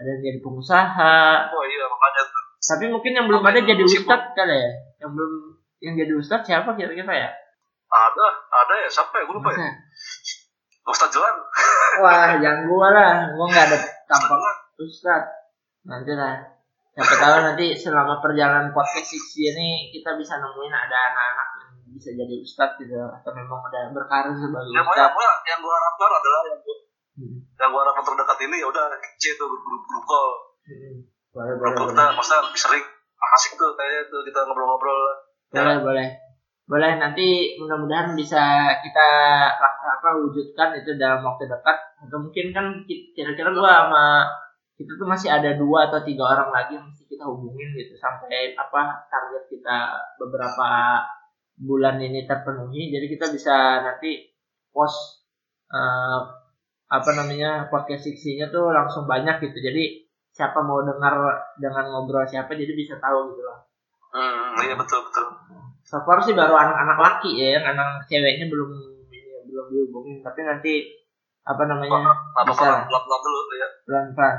ada 0.00 0.08
yang 0.16 0.22
jadi 0.24 0.38
pengusaha. 0.40 1.16
Oh 1.52 1.64
iya 1.68 1.84
tuh. 1.84 2.40
tapi 2.60 2.84
mungkin 2.88 3.12
yang 3.16 3.26
belum 3.28 3.42
ada 3.44 3.60
jadi 3.60 3.82
Sibuk. 3.84 4.08
ustadz 4.08 4.32
kali 4.32 4.56
ya. 4.56 4.70
Yang 5.04 5.10
belum 5.16 5.32
yang 5.84 5.94
jadi 5.96 6.12
ustadz 6.16 6.46
siapa 6.48 6.72
kira-kira 6.72 7.12
ya? 7.12 7.30
Ada 7.90 8.26
ada 8.48 8.74
ya. 8.80 8.88
Siapa 8.88 9.12
ya? 9.20 9.24
Gue 9.28 9.36
lupa 9.36 9.52
ya? 9.52 9.70
Ustadz 10.90 11.14
Jelan 11.14 11.36
wah 12.02 12.30
yang 12.38 12.66
gua 12.66 12.88
lah. 12.92 13.14
Gua 13.34 13.46
nggak 13.48 13.64
ada 13.70 13.78
tampak 14.06 14.38
ustadz. 14.78 15.30
Nanti 15.86 16.12
lah. 16.14 16.36
Siapa 16.90 17.14
tahu 17.16 17.36
nanti 17.46 17.66
selama 17.78 18.18
perjalanan 18.18 18.74
podcast 18.74 19.08
Siksi 19.14 19.46
ini 19.54 19.94
kita 19.94 20.18
bisa 20.18 20.36
nemuin 20.42 20.74
ada 20.74 20.96
anak-anak 21.14 21.48
yang 21.64 21.94
bisa 21.94 22.10
jadi 22.12 22.34
ustadz 22.42 22.76
gitu. 22.82 22.94
Atau 22.98 23.30
memang 23.32 23.62
udah 23.62 23.94
berkarir 23.94 24.34
sebagai 24.34 24.74
yang 24.74 24.84
pokoknya 24.84 25.06
ustadz. 25.08 25.16
gua, 25.16 25.28
yang 25.46 25.58
gue 25.62 25.74
harapkan 25.74 26.10
adalah 26.10 26.40
yang 26.50 26.60
gua, 26.62 26.76
Hmm. 27.10 27.36
yang 27.58 27.68
gue 27.74 27.80
harapkan 27.84 28.04
terdekat 28.06 28.38
ini 28.48 28.56
ya 28.62 28.66
udah 28.70 28.84
C 29.20 29.36
tuh 29.36 29.44
grup 29.50 29.82
grup 29.84 30.04
call. 30.08 30.30
Hmm. 30.64 31.04
boleh 31.34 31.52
boleh 31.58 31.72
grup 31.76 31.90
boleh. 31.90 31.92
kita 31.92 32.04
maksudnya 32.16 32.40
lebih 32.48 32.60
sering. 32.62 32.84
Asik 33.20 33.52
tuh 33.54 33.70
kayaknya 33.76 34.02
tuh 34.08 34.20
kita 34.24 34.40
ngobrol-ngobrol 34.48 35.00
boleh 35.50 35.76
boleh 35.82 36.06
boleh 36.70 37.02
nanti 37.02 37.58
mudah-mudahan 37.58 38.14
bisa 38.14 38.70
kita 38.78 39.08
apa 39.82 40.08
wujudkan 40.22 40.78
itu 40.78 40.94
dalam 40.94 41.26
waktu 41.26 41.50
dekat. 41.50 41.76
Atau 42.06 42.22
mungkin 42.22 42.54
kan 42.54 42.66
ki- 42.86 43.10
kira-kira 43.10 43.50
gua 43.50 43.90
sama 43.90 44.04
kita 44.78 44.94
tuh 44.96 45.08
masih 45.10 45.28
ada 45.28 45.58
dua 45.58 45.90
atau 45.90 46.00
tiga 46.06 46.24
orang 46.30 46.54
lagi 46.54 46.78
yang 46.78 46.86
mesti 46.86 47.04
kita 47.10 47.26
hubungin 47.26 47.74
gitu. 47.74 47.98
Sampai 47.98 48.54
apa 48.54 49.02
target 49.10 49.50
kita 49.50 49.78
beberapa 50.22 50.68
bulan 51.58 51.98
ini 51.98 52.24
terpenuhi. 52.30 52.94
Jadi 52.94 53.06
kita 53.10 53.26
bisa 53.34 53.82
nanti 53.82 54.30
post 54.70 55.26
eh, 55.74 56.20
apa 56.90 57.10
namanya 57.18 57.66
podcast 57.66 58.06
fiksinya 58.06 58.46
tuh 58.54 58.70
langsung 58.70 59.10
banyak 59.10 59.42
gitu. 59.42 59.58
Jadi 59.58 60.06
siapa 60.30 60.62
mau 60.62 60.80
dengar 60.86 61.14
dengan 61.58 61.90
ngobrol 61.90 62.24
siapa 62.24 62.54
jadi 62.54 62.70
bisa 62.72 62.96
tahu 63.02 63.34
gitu 63.34 63.42
loh 63.42 63.58
hmm 64.14 64.62
iya 64.62 64.74
betul 64.78 65.02
betul 65.10 65.26
So 65.90 65.98
far 66.06 66.22
sih 66.22 66.38
baru 66.38 66.54
anak-anak 66.54 66.98
laki 67.02 67.34
ya, 67.34 67.58
yang 67.58 67.74
anak 67.74 68.06
ceweknya 68.06 68.46
belum 68.46 68.70
belum 69.50 69.66
dihubungin. 69.74 70.22
Tapi 70.22 70.46
nanti 70.46 70.86
apa 71.42 71.66
namanya 71.66 72.14
bisa 72.46 72.62
pelan 72.62 72.86
pelan 72.86 73.02
pelan 73.02 73.20
dulu 73.26 73.40
ya 73.58 73.68
pelan-pelan. 73.82 74.36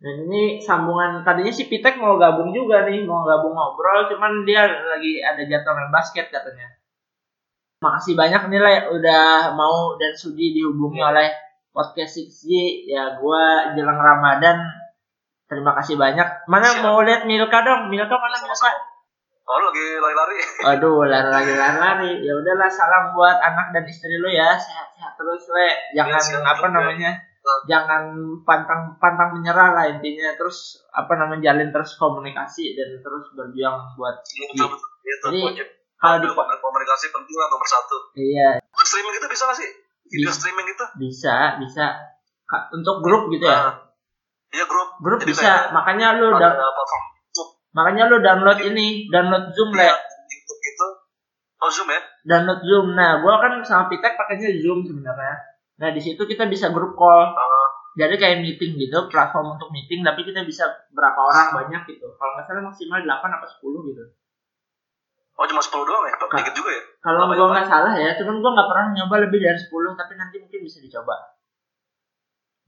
Dan 0.00 0.14
ini 0.26 0.58
sambungan 0.58 1.22
tadinya 1.22 1.52
si 1.54 1.70
Pitek 1.70 2.00
mau 2.02 2.18
gabung 2.18 2.50
juga 2.50 2.88
nih, 2.88 3.06
mau 3.06 3.22
gabung 3.22 3.52
ngobrol, 3.54 4.08
cuman 4.08 4.48
dia 4.48 4.64
lagi 4.66 5.20
ada 5.22 5.44
jadwal 5.46 5.76
main 5.78 5.92
basket 5.94 6.32
katanya. 6.32 6.66
Makasih 7.84 8.18
banyak 8.18 8.50
nih 8.50 8.60
lah 8.60 8.74
udah 8.90 9.54
mau 9.54 9.94
dan 9.94 10.16
sudi 10.18 10.58
dihubungi 10.58 10.98
oleh 11.04 11.30
podcast 11.70 12.18
6G. 12.18 12.50
Ya 12.90 13.14
gua 13.22 13.76
jelang 13.78 14.00
Ramadan 14.00 14.58
terima 15.46 15.76
kasih 15.78 15.94
banyak. 15.94 16.50
Mana 16.50 16.66
Siap. 16.74 16.82
mau 16.82 16.98
lihat 17.06 17.30
Milka 17.30 17.62
dong? 17.62 17.94
Milka 17.94 18.16
mana 18.18 18.36
Milka? 18.42 18.70
Oh, 19.50 19.58
lu 19.58 19.66
lagi 19.66 19.82
lari-lari. 19.98 20.38
Aduh, 20.70 21.02
lari-lari 21.02 21.50
lari-lari. 21.52 22.12
Ya 22.22 22.32
udahlah 22.32 22.70
salam 22.70 23.10
buat 23.10 23.34
anak 23.34 23.74
dan 23.74 23.82
istri 23.82 24.14
lu 24.14 24.30
ya. 24.30 24.54
Sehat-sehat 24.54 25.18
terus, 25.18 25.42
we. 25.50 25.68
Jangan 25.92 26.22
siap, 26.22 26.46
apa 26.46 26.62
siap. 26.62 26.70
namanya? 26.70 27.10
Jangan 27.66 28.02
pantang 28.44 28.94
pantang 28.96 29.34
menyerah 29.34 29.74
lah 29.74 29.90
intinya. 29.90 30.38
Terus 30.38 30.78
apa 30.88 31.18
namanya? 31.18 31.50
Jalin 31.50 31.74
terus 31.74 31.98
komunikasi 31.98 32.78
dan 32.78 32.94
terus 32.96 33.26
berjuang 33.32 33.90
buat 33.94 34.22
betul. 34.22 34.70
Itu 35.02 35.26
Jadi, 35.26 35.40
wajib. 35.42 35.66
kalau 35.98 36.16
di 36.22 36.28
Komunikasi- 36.30 37.10
penting 37.10 37.36
lah 37.36 37.48
nomor 37.48 37.66
satu. 37.66 37.96
iya 38.14 38.50
Streaming 38.80 39.18
gitu 39.18 39.26
bisa 39.26 39.44
gak 39.44 39.58
sih? 39.58 39.68
Video 40.06 40.26
Bisa. 40.26 40.36
streaming 40.36 40.66
gitu? 40.68 40.84
bisa 40.96 41.34
bisa 41.58 41.84
untuk 42.70 43.02
grup 43.02 43.26
gitu 43.30 43.44
ya. 43.44 43.58
Nah, 43.66 43.74
Iya 44.50 44.64
grup. 44.66 44.88
Grup 44.98 45.18
Jadi 45.18 45.30
bisa. 45.30 45.42
kayak 45.42 45.62
Makanya 45.70 46.06
lu 46.18 46.26
platform 46.30 46.54
YouTube, 46.54 47.02
makanya 47.70 48.10
lu 48.10 48.18
download 48.18 48.58
ini, 48.62 49.06
download 49.08 49.50
Zoom 49.54 49.70
iya, 49.74 49.90
le. 49.90 49.98
YouTube 50.28 50.60
gitu. 50.60 50.86
Oh 51.60 51.70
Zoom 51.70 51.88
ya? 51.90 52.00
Download 52.26 52.60
Zoom. 52.62 52.86
Nah, 52.94 53.20
gua 53.22 53.38
kan 53.38 53.62
sama 53.62 53.86
Pitek 53.88 54.16
pakainya 54.16 54.50
Zoom 54.58 54.82
sebenarnya. 54.82 55.36
Nah, 55.80 55.88
di 55.94 56.00
situ 56.02 56.20
kita 56.24 56.48
bisa 56.50 56.68
grup 56.74 56.92
call. 56.98 57.32
Uh, 57.32 57.68
jadi 57.98 58.14
kayak 58.16 58.38
meeting 58.46 58.78
gitu 58.78 59.10
platform 59.10 59.58
untuk 59.58 59.68
meeting 59.74 60.06
tapi 60.06 60.22
kita 60.22 60.46
bisa 60.46 60.62
berapa 60.94 61.18
orang 61.18 61.50
banyak 61.50 61.82
gitu 61.90 62.06
kalau 62.14 62.38
nggak 62.38 62.46
salah 62.46 62.62
maksimal 62.62 63.02
8 63.02 63.10
apa 63.18 63.46
10 63.50 63.90
gitu 63.90 64.04
oh 65.34 65.44
cuma 65.48 65.58
10 65.58 65.88
doang 65.88 66.04
ya? 66.06 66.14
Dikit 66.14 66.54
juga 66.54 66.70
ya? 66.70 66.82
kalau 67.02 67.26
ya, 67.26 67.44
nggak 67.50 67.66
salah 67.66 67.92
ya 67.98 68.10
cuman 68.14 68.38
gua 68.38 68.50
nggak 68.54 68.68
pernah 68.70 68.84
nyoba 68.94 69.14
lebih 69.26 69.38
dari 69.42 69.58
10 69.58 69.98
tapi 69.98 70.12
nanti 70.14 70.36
mungkin 70.38 70.60
bisa 70.62 70.78
dicoba 70.78 71.16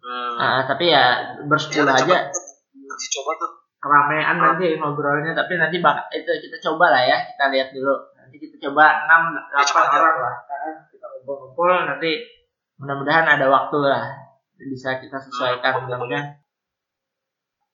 Hmm. 0.03 0.34
Ah, 0.34 0.66
tapi 0.66 0.90
ya 0.90 1.30
bersepuluh 1.46 1.94
Iya, 1.94 2.03
aja 2.03 2.26
coba- 2.26 2.26
Dicoba 2.74 3.32
tuh. 3.38 3.50
Keramaian 3.83 4.39
nanti 4.39 4.78
ngobrolnya 4.78 5.35
tapi 5.35 5.59
nanti 5.59 5.83
bak 5.83 6.07
itu 6.14 6.30
kita 6.47 6.57
coba 6.70 6.95
lah 6.95 7.03
ya 7.03 7.18
kita 7.35 7.51
lihat 7.51 7.68
dulu. 7.74 8.14
Nanti 8.14 8.37
kita 8.39 8.57
coba 8.70 9.11
6 9.11 9.51
8 9.51 9.66
coba. 9.66 9.80
aja. 9.91 9.97
orang. 9.99 10.16
Lah 10.22 10.35
Ah, 10.47 10.74
kita 10.87 11.07
ngumpul-ngumpul 11.11 11.70
nanti 11.91 12.11
mudah-mudahan 12.78 13.26
ada 13.26 13.51
waktu 13.51 13.78
lah. 13.83 14.07
Bisa 14.62 15.03
kita 15.03 15.18
sesuaikan 15.18 15.83
mudah-mudahan 15.85 16.39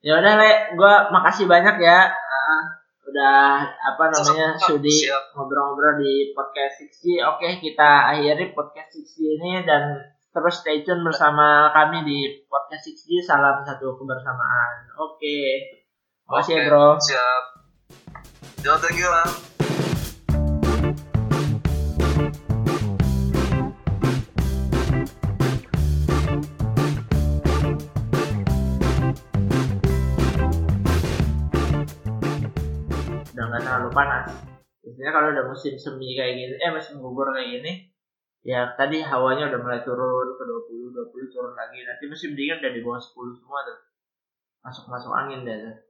ya 0.01 0.17
udah 0.17 0.35
le. 0.41 0.51
Gua 0.81 1.13
makasih 1.13 1.45
banyak 1.45 1.77
ya. 1.85 2.09
Ah, 2.09 2.63
udah 3.09 3.65
apa 3.65 4.05
namanya 4.13 4.53
sudi 4.61 5.09
ngobrol-ngobrol 5.33 5.97
di 5.97 6.37
podcast 6.37 6.85
6G 6.85 7.25
oke 7.25 7.49
kita 7.57 8.13
akhiri 8.13 8.53
podcast 8.53 9.01
6G 9.01 9.41
ini 9.41 9.65
dan 9.65 9.97
terus 10.29 10.61
stay 10.61 10.85
tune 10.85 11.01
bersama 11.01 11.73
kami 11.73 12.05
di 12.05 12.19
podcast 12.53 12.85
6G 12.93 13.25
salam 13.25 13.65
satu 13.65 13.97
kebersamaan. 13.97 14.93
Oke 15.01 15.78
makasih 16.29 16.53
ya 16.53 16.61
Oke, 16.61 16.69
bro 16.69 16.87
Siap. 17.01 17.45
Yo, 18.61 18.73
thank 18.85 19.01
you 19.01 19.09
lah. 19.09 19.29
udah 33.39 33.45
nggak 33.55 33.63
terlalu 33.63 33.91
panas 33.95 34.35
biasanya 34.83 35.15
kalau 35.15 35.31
udah 35.31 35.47
musim 35.47 35.79
semi 35.79 36.19
kayak 36.19 36.35
gini 36.35 36.59
eh 36.59 36.75
musim 36.75 36.99
gugur 36.99 37.31
kayak 37.31 37.55
gini 37.55 37.87
ya 38.43 38.75
tadi 38.75 38.99
hawanya 38.99 39.47
udah 39.47 39.63
mulai 39.63 39.81
turun 39.87 40.35
ke 40.35 40.43
20 40.43 40.91
20 40.91 41.31
turun 41.31 41.55
lagi 41.55 41.87
nanti 41.87 42.11
musim 42.11 42.35
dingin 42.35 42.59
udah 42.59 42.73
di 42.75 42.83
bawah 42.83 42.99
10 42.99 43.15
semua 43.39 43.63
tuh 43.63 43.79
masuk 44.59 44.85
masuk 44.91 45.13
angin 45.15 45.47
deh 45.47 45.55
tuh. 45.55 45.88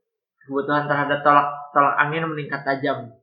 Kebutuhan 0.49 0.89
terhadap 0.89 1.21
tolak 1.21 1.47
tolak 1.69 1.93
angin 2.01 2.25
meningkat 2.25 2.65
tajam 2.65 3.13